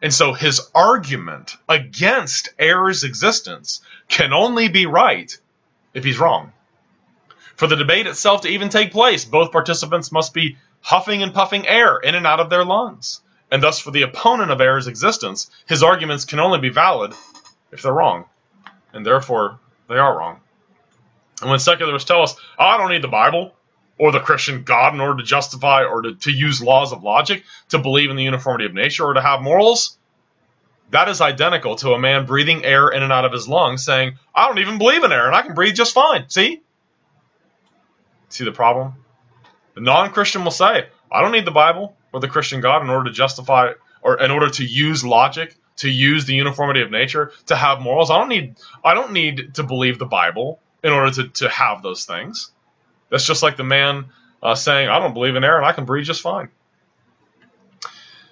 And 0.00 0.14
so 0.14 0.32
his 0.32 0.60
argument 0.76 1.56
against 1.68 2.50
air's 2.56 3.02
existence 3.02 3.80
can 4.06 4.32
only 4.32 4.68
be 4.68 4.86
right 4.86 5.36
if 5.94 6.04
he's 6.04 6.20
wrong. 6.20 6.52
For 7.56 7.66
the 7.66 7.74
debate 7.74 8.06
itself 8.06 8.42
to 8.42 8.48
even 8.48 8.68
take 8.68 8.92
place, 8.92 9.24
both 9.24 9.50
participants 9.50 10.12
must 10.12 10.32
be 10.32 10.56
huffing 10.82 11.24
and 11.24 11.34
puffing 11.34 11.66
air 11.66 11.96
in 11.96 12.14
and 12.14 12.28
out 12.28 12.38
of 12.38 12.48
their 12.48 12.64
lungs 12.64 13.22
and 13.50 13.62
thus 13.62 13.78
for 13.78 13.90
the 13.90 14.02
opponent 14.02 14.50
of 14.50 14.60
air's 14.60 14.86
existence, 14.86 15.50
his 15.66 15.82
arguments 15.82 16.24
can 16.24 16.40
only 16.40 16.58
be 16.58 16.68
valid 16.68 17.12
if 17.72 17.82
they're 17.82 17.92
wrong, 17.92 18.24
and 18.92 19.04
therefore 19.04 19.58
they 19.88 19.96
are 19.96 20.16
wrong. 20.16 20.40
And 21.40 21.50
when 21.50 21.58
secularists 21.58 22.08
tell 22.08 22.22
us, 22.22 22.34
oh, 22.58 22.64
I 22.64 22.76
don't 22.76 22.90
need 22.90 23.02
the 23.02 23.08
Bible 23.08 23.54
or 23.96 24.12
the 24.12 24.20
Christian 24.20 24.62
God 24.64 24.94
in 24.94 25.00
order 25.00 25.18
to 25.18 25.24
justify 25.24 25.84
or 25.84 26.02
to, 26.02 26.14
to 26.14 26.30
use 26.30 26.62
laws 26.62 26.92
of 26.92 27.02
logic, 27.02 27.44
to 27.70 27.78
believe 27.78 28.10
in 28.10 28.16
the 28.16 28.24
uniformity 28.24 28.66
of 28.66 28.74
nature, 28.74 29.04
or 29.04 29.14
to 29.14 29.22
have 29.22 29.42
morals, 29.42 29.98
that 30.90 31.08
is 31.08 31.20
identical 31.20 31.76
to 31.76 31.92
a 31.92 31.98
man 31.98 32.26
breathing 32.26 32.64
air 32.64 32.88
in 32.88 33.02
and 33.02 33.12
out 33.12 33.24
of 33.24 33.32
his 33.32 33.48
lungs 33.48 33.84
saying, 33.84 34.18
I 34.34 34.46
don't 34.46 34.58
even 34.58 34.78
believe 34.78 35.04
in 35.04 35.12
air 35.12 35.26
and 35.26 35.34
I 35.34 35.42
can 35.42 35.54
breathe 35.54 35.74
just 35.74 35.94
fine. 35.94 36.28
See? 36.28 36.62
See 38.30 38.44
the 38.44 38.52
problem? 38.52 38.94
The 39.74 39.80
non 39.80 40.10
Christian 40.12 40.44
will 40.44 40.50
say, 40.50 40.86
I 41.10 41.20
don't 41.20 41.32
need 41.32 41.44
the 41.44 41.50
Bible 41.50 41.96
or 42.12 42.20
the 42.20 42.28
Christian 42.28 42.60
God 42.60 42.82
in 42.82 42.90
order 42.90 43.10
to 43.10 43.14
justify 43.14 43.72
or 44.02 44.20
in 44.20 44.30
order 44.30 44.48
to 44.48 44.64
use 44.64 45.04
logic, 45.04 45.54
to 45.76 45.88
use 45.88 46.24
the 46.24 46.34
uniformity 46.34 46.82
of 46.82 46.90
nature, 46.90 47.32
to 47.46 47.56
have 47.56 47.80
morals. 47.80 48.10
I 48.10 48.18
don't 48.18 48.28
need 48.28 48.56
I 48.84 48.94
don't 48.94 49.12
need 49.12 49.54
to 49.54 49.62
believe 49.62 49.98
the 49.98 50.06
Bible 50.06 50.60
in 50.82 50.92
order 50.92 51.10
to, 51.10 51.28
to 51.28 51.48
have 51.48 51.82
those 51.82 52.04
things. 52.04 52.50
That's 53.10 53.26
just 53.26 53.42
like 53.42 53.56
the 53.56 53.64
man 53.64 54.06
uh, 54.42 54.54
saying, 54.54 54.88
I 54.88 54.98
don't 54.98 55.14
believe 55.14 55.36
in 55.36 55.44
air 55.44 55.56
and 55.56 55.66
I 55.66 55.72
can 55.72 55.84
breathe 55.84 56.06
just 56.06 56.20
fine. 56.20 56.48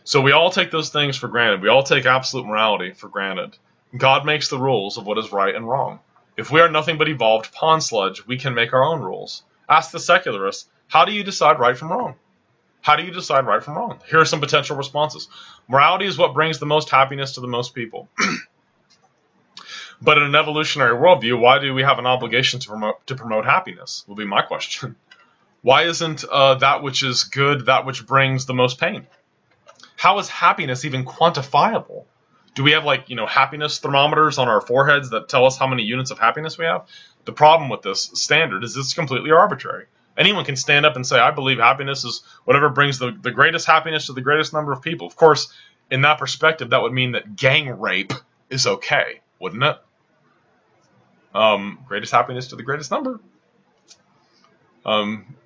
So 0.04 0.20
we 0.20 0.32
all 0.32 0.50
take 0.50 0.70
those 0.70 0.90
things 0.90 1.16
for 1.16 1.26
granted. 1.26 1.62
We 1.62 1.68
all 1.68 1.82
take 1.82 2.06
absolute 2.06 2.46
morality 2.46 2.92
for 2.92 3.08
granted. 3.08 3.56
God 3.96 4.24
makes 4.24 4.48
the 4.48 4.58
rules 4.58 4.98
of 4.98 5.06
what 5.06 5.18
is 5.18 5.32
right 5.32 5.54
and 5.54 5.68
wrong. 5.68 5.98
If 6.36 6.50
we 6.50 6.60
are 6.60 6.68
nothing 6.68 6.98
but 6.98 7.08
evolved 7.08 7.52
pond 7.52 7.82
sludge, 7.82 8.26
we 8.26 8.36
can 8.36 8.54
make 8.54 8.72
our 8.72 8.84
own 8.84 9.00
rules. 9.00 9.42
Ask 9.68 9.90
the 9.90 9.98
secularists, 9.98 10.68
how 10.86 11.04
do 11.04 11.12
you 11.12 11.24
decide 11.24 11.58
right 11.58 11.76
from 11.76 11.90
wrong? 11.90 12.14
How 12.86 12.94
do 12.94 13.02
you 13.02 13.10
decide 13.10 13.46
right 13.46 13.60
from 13.60 13.74
wrong? 13.74 13.98
Here 14.08 14.20
are 14.20 14.24
some 14.24 14.38
potential 14.38 14.76
responses. 14.76 15.26
Morality 15.66 16.06
is 16.06 16.16
what 16.16 16.34
brings 16.34 16.60
the 16.60 16.66
most 16.66 16.88
happiness 16.88 17.32
to 17.32 17.40
the 17.40 17.48
most 17.48 17.74
people. 17.74 18.08
but 20.00 20.18
in 20.18 20.22
an 20.22 20.36
evolutionary 20.36 20.96
worldview, 20.96 21.36
why 21.36 21.58
do 21.58 21.74
we 21.74 21.82
have 21.82 21.98
an 21.98 22.06
obligation 22.06 22.60
to 22.60 22.68
promote 22.68 23.04
to 23.08 23.16
promote 23.16 23.44
happiness? 23.44 24.04
Will 24.06 24.14
be 24.14 24.24
my 24.24 24.42
question. 24.42 24.94
Why 25.62 25.82
isn't 25.88 26.22
uh, 26.22 26.54
that 26.66 26.84
which 26.84 27.02
is 27.02 27.24
good 27.24 27.66
that 27.66 27.86
which 27.86 28.06
brings 28.06 28.46
the 28.46 28.54
most 28.54 28.78
pain? 28.78 29.08
How 29.96 30.20
is 30.20 30.28
happiness 30.28 30.84
even 30.84 31.04
quantifiable? 31.04 32.04
Do 32.54 32.62
we 32.62 32.70
have 32.70 32.84
like 32.84 33.10
you 33.10 33.16
know 33.16 33.26
happiness 33.26 33.80
thermometers 33.80 34.38
on 34.38 34.46
our 34.46 34.60
foreheads 34.60 35.10
that 35.10 35.28
tell 35.28 35.44
us 35.44 35.58
how 35.58 35.66
many 35.66 35.82
units 35.82 36.12
of 36.12 36.20
happiness 36.20 36.56
we 36.56 36.66
have? 36.66 36.86
The 37.24 37.32
problem 37.32 37.68
with 37.68 37.82
this 37.82 38.12
standard 38.14 38.62
is 38.62 38.76
it's 38.76 38.94
completely 38.94 39.32
arbitrary. 39.32 39.86
Anyone 40.16 40.44
can 40.44 40.56
stand 40.56 40.86
up 40.86 40.96
and 40.96 41.06
say, 41.06 41.18
I 41.18 41.30
believe 41.30 41.58
happiness 41.58 42.04
is 42.04 42.22
whatever 42.44 42.68
brings 42.68 42.98
the, 42.98 43.16
the 43.20 43.30
greatest 43.30 43.66
happiness 43.66 44.06
to 44.06 44.12
the 44.12 44.22
greatest 44.22 44.52
number 44.52 44.72
of 44.72 44.82
people. 44.82 45.06
Of 45.06 45.16
course, 45.16 45.52
in 45.90 46.02
that 46.02 46.18
perspective, 46.18 46.70
that 46.70 46.82
would 46.82 46.92
mean 46.92 47.12
that 47.12 47.36
gang 47.36 47.80
rape 47.80 48.12
is 48.50 48.66
okay, 48.66 49.20
wouldn't 49.38 49.62
it? 49.62 49.76
Um, 51.34 51.80
greatest 51.86 52.12
happiness 52.12 52.48
to 52.48 52.56
the 52.56 52.62
greatest 52.62 52.90
number. 52.90 53.20
Um, 54.84 55.36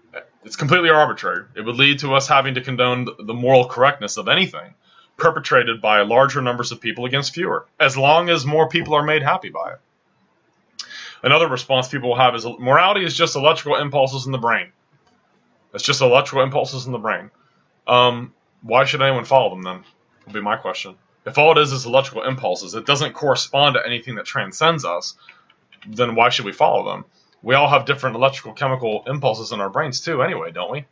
it's 0.44 0.56
completely 0.56 0.90
arbitrary. 0.90 1.46
It 1.56 1.62
would 1.62 1.76
lead 1.76 1.98
to 2.00 2.14
us 2.14 2.28
having 2.28 2.54
to 2.54 2.60
condone 2.60 3.08
the 3.18 3.34
moral 3.34 3.66
correctness 3.66 4.16
of 4.16 4.28
anything 4.28 4.74
perpetrated 5.16 5.80
by 5.82 6.00
larger 6.00 6.40
numbers 6.40 6.72
of 6.72 6.80
people 6.80 7.04
against 7.04 7.34
fewer, 7.34 7.66
as 7.78 7.96
long 7.96 8.30
as 8.30 8.46
more 8.46 8.68
people 8.68 8.94
are 8.94 9.02
made 9.02 9.22
happy 9.22 9.50
by 9.50 9.72
it. 9.72 9.80
Another 11.22 11.48
response 11.48 11.88
people 11.88 12.10
will 12.10 12.16
have 12.16 12.34
is 12.34 12.46
morality 12.58 13.04
is 13.04 13.16
just 13.16 13.36
electrical 13.36 13.76
impulses 13.76 14.26
in 14.26 14.32
the 14.32 14.38
brain. 14.38 14.72
It's 15.74 15.84
just 15.84 16.00
electrical 16.00 16.42
impulses 16.42 16.86
in 16.86 16.92
the 16.92 16.98
brain. 16.98 17.30
Um, 17.86 18.32
why 18.62 18.84
should 18.84 19.02
anyone 19.02 19.24
follow 19.24 19.50
them 19.50 19.62
then? 19.62 19.84
Would 20.26 20.34
be 20.34 20.40
my 20.40 20.56
question. 20.56 20.96
If 21.26 21.38
all 21.38 21.56
it 21.56 21.60
is 21.60 21.72
is 21.72 21.86
electrical 21.86 22.24
impulses, 22.24 22.74
it 22.74 22.86
doesn't 22.86 23.12
correspond 23.12 23.74
to 23.74 23.86
anything 23.86 24.14
that 24.16 24.24
transcends 24.24 24.84
us, 24.84 25.14
then 25.86 26.14
why 26.14 26.30
should 26.30 26.46
we 26.46 26.52
follow 26.52 26.90
them? 26.90 27.04
We 27.42 27.54
all 27.54 27.68
have 27.68 27.84
different 27.84 28.16
electrical 28.16 28.52
chemical 28.52 29.04
impulses 29.06 29.52
in 29.52 29.60
our 29.60 29.70
brains 29.70 30.00
too, 30.00 30.22
anyway, 30.22 30.50
don't 30.50 30.72
we? 30.72 30.84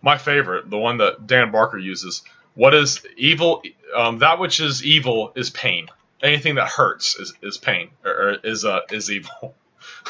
My 0.00 0.18
favorite, 0.18 0.70
the 0.70 0.78
one 0.78 0.98
that 0.98 1.26
Dan 1.26 1.52
Barker 1.52 1.78
uses, 1.78 2.22
what 2.54 2.74
is 2.74 3.04
evil? 3.16 3.62
Um, 3.96 4.18
that 4.18 4.38
which 4.38 4.60
is 4.60 4.84
evil 4.84 5.32
is 5.34 5.50
pain. 5.50 5.88
Anything 6.22 6.54
that 6.56 6.68
hurts 6.68 7.18
is, 7.18 7.34
is 7.42 7.58
pain 7.58 7.90
or, 8.04 8.36
is 8.44 8.64
uh, 8.64 8.80
is 8.90 9.10
evil. 9.10 9.54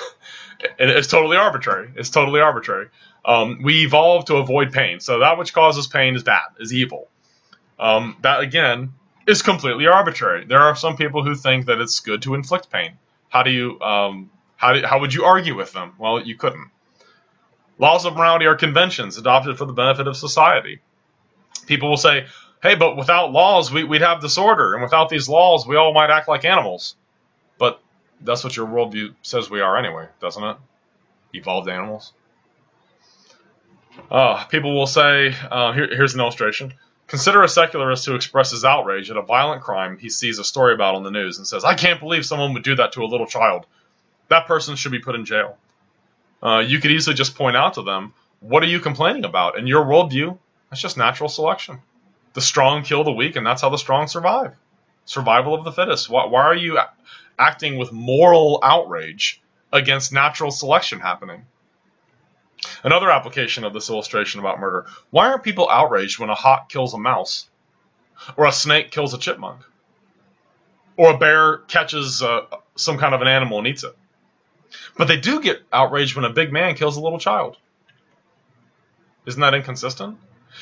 and 0.79 0.91
it's 0.91 1.09
totally 1.09 1.37
arbitrary. 1.37 1.91
It's 1.97 2.11
totally 2.11 2.41
arbitrary. 2.41 2.89
Um, 3.25 3.61
we 3.63 3.85
evolve 3.85 4.27
to 4.27 4.37
avoid 4.37 4.73
pain, 4.73 5.01
so 5.01 5.21
that 5.21 5.39
which 5.39 5.55
causes 5.55 5.87
pain 5.87 6.17
is 6.17 6.23
bad, 6.23 6.43
is 6.59 6.73
evil. 6.75 7.09
Um, 7.79 8.17
that 8.23 8.41
again 8.41 8.93
is 9.27 9.43
completely 9.43 9.87
arbitrary. 9.87 10.45
There 10.45 10.61
are 10.61 10.77
some 10.77 10.97
people 10.97 11.25
who 11.25 11.35
think 11.35 11.67
that 11.67 11.81
it's 11.81 12.01
good 12.01 12.23
to 12.23 12.35
inflict 12.35 12.71
pain. 12.71 12.99
How 13.29 13.43
do 13.43 13.51
you 13.51 13.81
um, 13.81 14.31
how 14.57 14.75
do, 14.75 14.87
how 14.87 15.01
would 15.01 15.15
you 15.15 15.25
argue 15.25 15.57
with 15.57 15.73
them? 15.73 15.95
Well, 15.99 16.21
you 16.21 16.37
couldn't. 16.37 16.71
Laws 17.79 18.05
of 18.05 18.15
morality 18.15 18.47
are 18.47 18.55
conventions 18.55 19.19
adopted 19.19 19.59
for 19.59 19.65
the 19.65 19.73
benefit 19.73 20.07
of 20.07 20.17
society. 20.17 20.81
People 21.67 21.89
will 21.89 21.97
say, 21.97 22.27
"Hey, 22.63 22.75
but 22.75 22.97
without 22.97 23.33
laws, 23.33 23.73
we, 23.73 23.85
would 23.85 24.03
have 24.03 24.21
disorder, 24.21 24.75
and 24.75 24.83
without 24.83 25.09
these 25.09 25.29
laws, 25.29 25.67
we 25.67 25.77
all 25.77 25.93
might 25.93 26.11
act 26.11 26.29
like 26.29 26.45
animals." 26.45 26.97
But 27.59 27.81
that's 28.21 28.45
what 28.45 28.57
your 28.57 28.67
worldview 28.67 29.15
says 29.23 29.51
we 29.51 29.61
are 29.61 29.77
anyway, 29.77 30.09
doesn't 30.21 30.43
it? 30.43 30.57
Evolved 31.35 31.69
animals. 31.69 32.13
Uh, 34.11 34.45
people 34.45 34.75
will 34.75 34.87
say, 34.87 35.35
uh, 35.51 35.73
here, 35.73 35.89
here's 35.95 36.15
an 36.15 36.21
illustration. 36.21 36.75
Consider 37.07 37.43
a 37.43 37.49
secularist 37.49 38.07
who 38.07 38.15
expresses 38.15 38.65
outrage 38.65 39.11
at 39.11 39.17
a 39.17 39.23
violent 39.23 39.63
crime 39.63 39.99
he 39.99 40.09
sees 40.09 40.39
a 40.39 40.45
story 40.45 40.73
about 40.73 40.95
on 40.95 41.03
the 41.03 41.11
news 41.11 41.39
and 41.39 41.47
says, 41.47 41.65
I 41.65 41.75
can't 41.75 42.01
believe 42.01 42.25
someone 42.25 42.55
would 42.55 42.63
do 42.63 42.77
that 42.77 42.93
to 42.93 43.03
a 43.03 43.07
little 43.07 43.27
child. 43.27 43.67
That 44.29 44.47
person 44.47 44.77
should 44.77 44.93
be 44.93 44.99
put 44.99 45.15
in 45.15 45.25
jail. 45.25 45.59
Uh, 46.43 46.63
you 46.67 46.81
could 46.81 46.91
easily 46.91 47.15
just 47.15 47.35
point 47.35 47.57
out 47.57 47.75
to 47.75 47.83
them, 47.83 48.15
what 48.41 48.63
are 48.63 48.67
you 48.67 48.81
complaining 48.81 49.25
about? 49.25 49.59
In 49.59 49.67
your 49.67 49.85
worldview, 49.85 50.39
that's 50.71 50.81
just 50.81 50.97
natural 50.97 51.29
selection. 51.29 51.81
The 52.35 52.41
strong 52.41 52.83
kill 52.83 53.05
the 53.05 53.13
weak, 53.13 53.37
and 53.37 53.47
that's 53.47 53.63
how 53.63 53.69
the 53.69 53.77
strong 53.77 54.07
survive. 54.07 54.55
Survival 55.05 55.55
of 55.55 55.65
the 55.65 55.73
fittest. 55.73 56.09
Why, 56.09 56.27
why 56.27 56.43
are 56.43 56.55
you 56.55 56.79
acting 57.39 57.77
with 57.77 57.93
moral 57.93 58.61
outrage 58.63 59.41
against 59.73 60.13
natural 60.13 60.51
selection 60.51 61.01
happening? 61.01 61.47
Another 62.85 63.11
application 63.11 63.65
of 63.65 63.73
this 63.73 63.91
illustration 63.91 64.41
about 64.41 64.61
murder. 64.61 64.87
Why 65.11 65.29
aren't 65.29 65.43
people 65.43 65.69
outraged 65.69 66.19
when 66.19 66.31
a 66.31 66.35
hawk 66.35 66.69
kills 66.69 66.95
a 66.95 66.99
mouse? 66.99 67.49
Or 68.37 68.47
a 68.47 68.53
snake 68.53 68.91
kills 68.93 69.15
a 69.15 69.19
chipmunk? 69.19 69.63
Or 70.97 71.15
a 71.15 71.19
bear 71.19 71.59
catches 71.59 72.23
uh, 72.23 72.43
some 72.77 72.99
kind 72.99 73.15
of 73.15 73.21
an 73.21 73.29
animal 73.29 73.59
and 73.59 73.67
eats 73.67 73.83
it? 73.83 73.97
But 74.97 75.09
they 75.09 75.17
do 75.17 75.41
get 75.41 75.63
outraged 75.73 76.15
when 76.15 76.25
a 76.25 76.31
big 76.31 76.53
man 76.53 76.77
kills 76.77 76.97
a 76.97 77.01
little 77.01 77.19
child. 77.19 77.57
Isn't 79.27 79.41
that 79.41 79.55
inconsistent? 79.55 80.19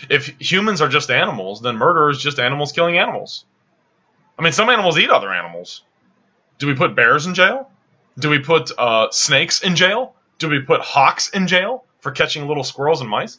If 0.08 0.34
humans 0.40 0.80
are 0.80 0.88
just 0.88 1.10
animals, 1.10 1.60
then 1.60 1.76
murder 1.76 2.10
is 2.10 2.20
just 2.20 2.38
animals 2.38 2.72
killing 2.72 2.98
animals. 2.98 3.44
I 4.38 4.42
mean, 4.42 4.52
some 4.52 4.70
animals 4.70 4.98
eat 4.98 5.10
other 5.10 5.32
animals. 5.32 5.82
Do 6.58 6.66
we 6.66 6.74
put 6.74 6.94
bears 6.94 7.26
in 7.26 7.34
jail? 7.34 7.70
Do 8.18 8.30
we 8.30 8.38
put 8.38 8.70
uh, 8.76 9.10
snakes 9.10 9.62
in 9.62 9.76
jail? 9.76 10.14
Do 10.38 10.48
we 10.48 10.60
put 10.60 10.80
hawks 10.80 11.28
in 11.30 11.46
jail? 11.46 11.84
for 12.00 12.10
catching 12.10 12.48
little 12.48 12.64
squirrels 12.64 13.00
and 13.00 13.08
mice? 13.08 13.38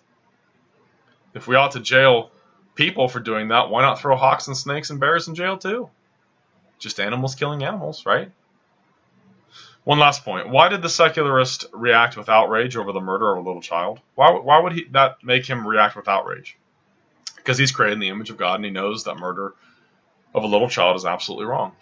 If 1.33 1.47
we 1.47 1.55
ought 1.55 1.71
to 1.71 1.79
jail 1.79 2.31
people 2.75 3.07
for 3.07 3.19
doing 3.19 3.49
that, 3.49 3.69
why 3.69 3.81
not 3.81 3.99
throw 3.99 4.15
hawks 4.15 4.47
and 4.47 4.55
snakes 4.55 4.89
and 4.89 4.99
bears 4.99 5.27
in 5.27 5.35
jail 5.35 5.57
too? 5.57 5.89
Just 6.79 6.99
animals 6.99 7.35
killing 7.35 7.63
animals, 7.63 8.05
right? 8.05 8.31
One 9.83 9.97
last 9.97 10.23
point. 10.23 10.49
Why 10.49 10.69
did 10.69 10.83
the 10.83 10.89
secularist 10.89 11.65
react 11.73 12.15
with 12.15 12.29
outrage 12.29 12.77
over 12.77 12.91
the 12.91 13.01
murder 13.01 13.31
of 13.31 13.43
a 13.43 13.47
little 13.47 13.61
child? 13.61 13.99
Why, 14.13 14.31
why 14.31 14.59
would 14.59 14.73
he, 14.73 14.83
that 14.91 15.23
make 15.23 15.45
him 15.45 15.67
react 15.67 15.95
with 15.95 16.07
outrage? 16.07 16.55
Because 17.35 17.57
he's 17.57 17.71
created 17.71 17.93
in 17.93 17.99
the 17.99 18.09
image 18.09 18.29
of 18.29 18.37
God 18.37 18.55
and 18.55 18.65
he 18.65 18.71
knows 18.71 19.05
that 19.05 19.17
murder 19.17 19.55
of 20.35 20.43
a 20.43 20.47
little 20.47 20.69
child 20.69 20.97
is 20.97 21.05
absolutely 21.05 21.45
wrong. 21.45 21.75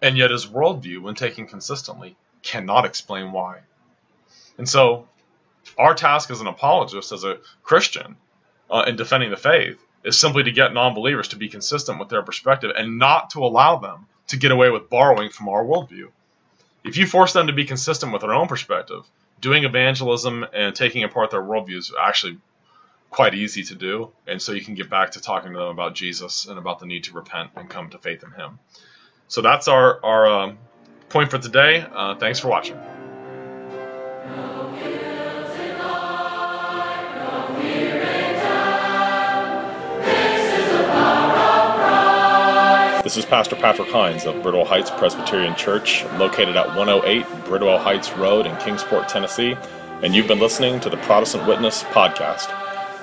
And 0.00 0.16
yet 0.16 0.30
his 0.30 0.46
worldview, 0.46 1.00
when 1.00 1.16
taken 1.16 1.48
consistently, 1.48 2.16
cannot 2.42 2.84
explain 2.84 3.32
why. 3.32 3.60
And 4.56 4.68
so 4.68 5.08
our 5.76 5.94
task 5.94 6.30
as 6.30 6.40
an 6.40 6.46
apologist, 6.46 7.10
as 7.10 7.24
a 7.24 7.38
Christian, 7.64 8.16
uh, 8.70 8.84
in 8.86 8.94
defending 8.94 9.30
the 9.30 9.36
faith, 9.36 9.78
is 10.04 10.18
simply 10.18 10.44
to 10.44 10.52
get 10.52 10.72
non 10.72 10.94
believers 10.94 11.28
to 11.28 11.36
be 11.36 11.48
consistent 11.48 11.98
with 11.98 12.08
their 12.08 12.22
perspective 12.22 12.70
and 12.76 12.98
not 12.98 13.30
to 13.30 13.44
allow 13.44 13.76
them 13.76 14.06
to 14.28 14.36
get 14.36 14.52
away 14.52 14.70
with 14.70 14.88
borrowing 14.88 15.30
from 15.30 15.48
our 15.48 15.64
worldview. 15.64 16.10
If 16.86 16.96
you 16.96 17.06
force 17.06 17.32
them 17.32 17.48
to 17.48 17.52
be 17.52 17.64
consistent 17.64 18.12
with 18.12 18.22
their 18.22 18.32
own 18.32 18.46
perspective, 18.46 19.04
doing 19.40 19.64
evangelism 19.64 20.46
and 20.52 20.74
taking 20.74 21.02
apart 21.02 21.32
their 21.32 21.42
worldview 21.42 21.76
is 21.76 21.92
actually 22.00 22.38
quite 23.10 23.34
easy 23.34 23.64
to 23.64 23.74
do. 23.74 24.12
And 24.26 24.40
so 24.40 24.52
you 24.52 24.64
can 24.64 24.74
get 24.74 24.88
back 24.88 25.12
to 25.12 25.20
talking 25.20 25.52
to 25.52 25.58
them 25.58 25.68
about 25.68 25.94
Jesus 25.94 26.46
and 26.46 26.58
about 26.58 26.78
the 26.78 26.86
need 26.86 27.04
to 27.04 27.12
repent 27.12 27.50
and 27.56 27.68
come 27.68 27.90
to 27.90 27.98
faith 27.98 28.22
in 28.22 28.30
Him. 28.30 28.58
So 29.28 29.42
that's 29.42 29.68
our, 29.68 30.04
our 30.04 30.26
um, 30.26 30.58
point 31.08 31.30
for 31.30 31.38
today. 31.38 31.84
Uh, 31.92 32.14
thanks 32.14 32.38
for 32.38 32.48
watching. 32.48 32.78
This 43.06 43.16
is 43.16 43.24
Pastor 43.24 43.54
Patrick 43.54 43.88
Hines 43.88 44.24
of 44.24 44.42
Bridwell 44.42 44.66
Heights 44.66 44.90
Presbyterian 44.90 45.54
Church, 45.54 46.04
located 46.18 46.56
at 46.56 46.74
108 46.74 47.24
Bridwell 47.44 47.78
Heights 47.78 48.10
Road 48.14 48.46
in 48.46 48.56
Kingsport, 48.56 49.08
Tennessee, 49.08 49.56
and 50.02 50.12
you've 50.12 50.26
been 50.26 50.40
listening 50.40 50.80
to 50.80 50.90
the 50.90 50.96
Protestant 50.96 51.46
Witness 51.46 51.84
podcast. 51.84 52.48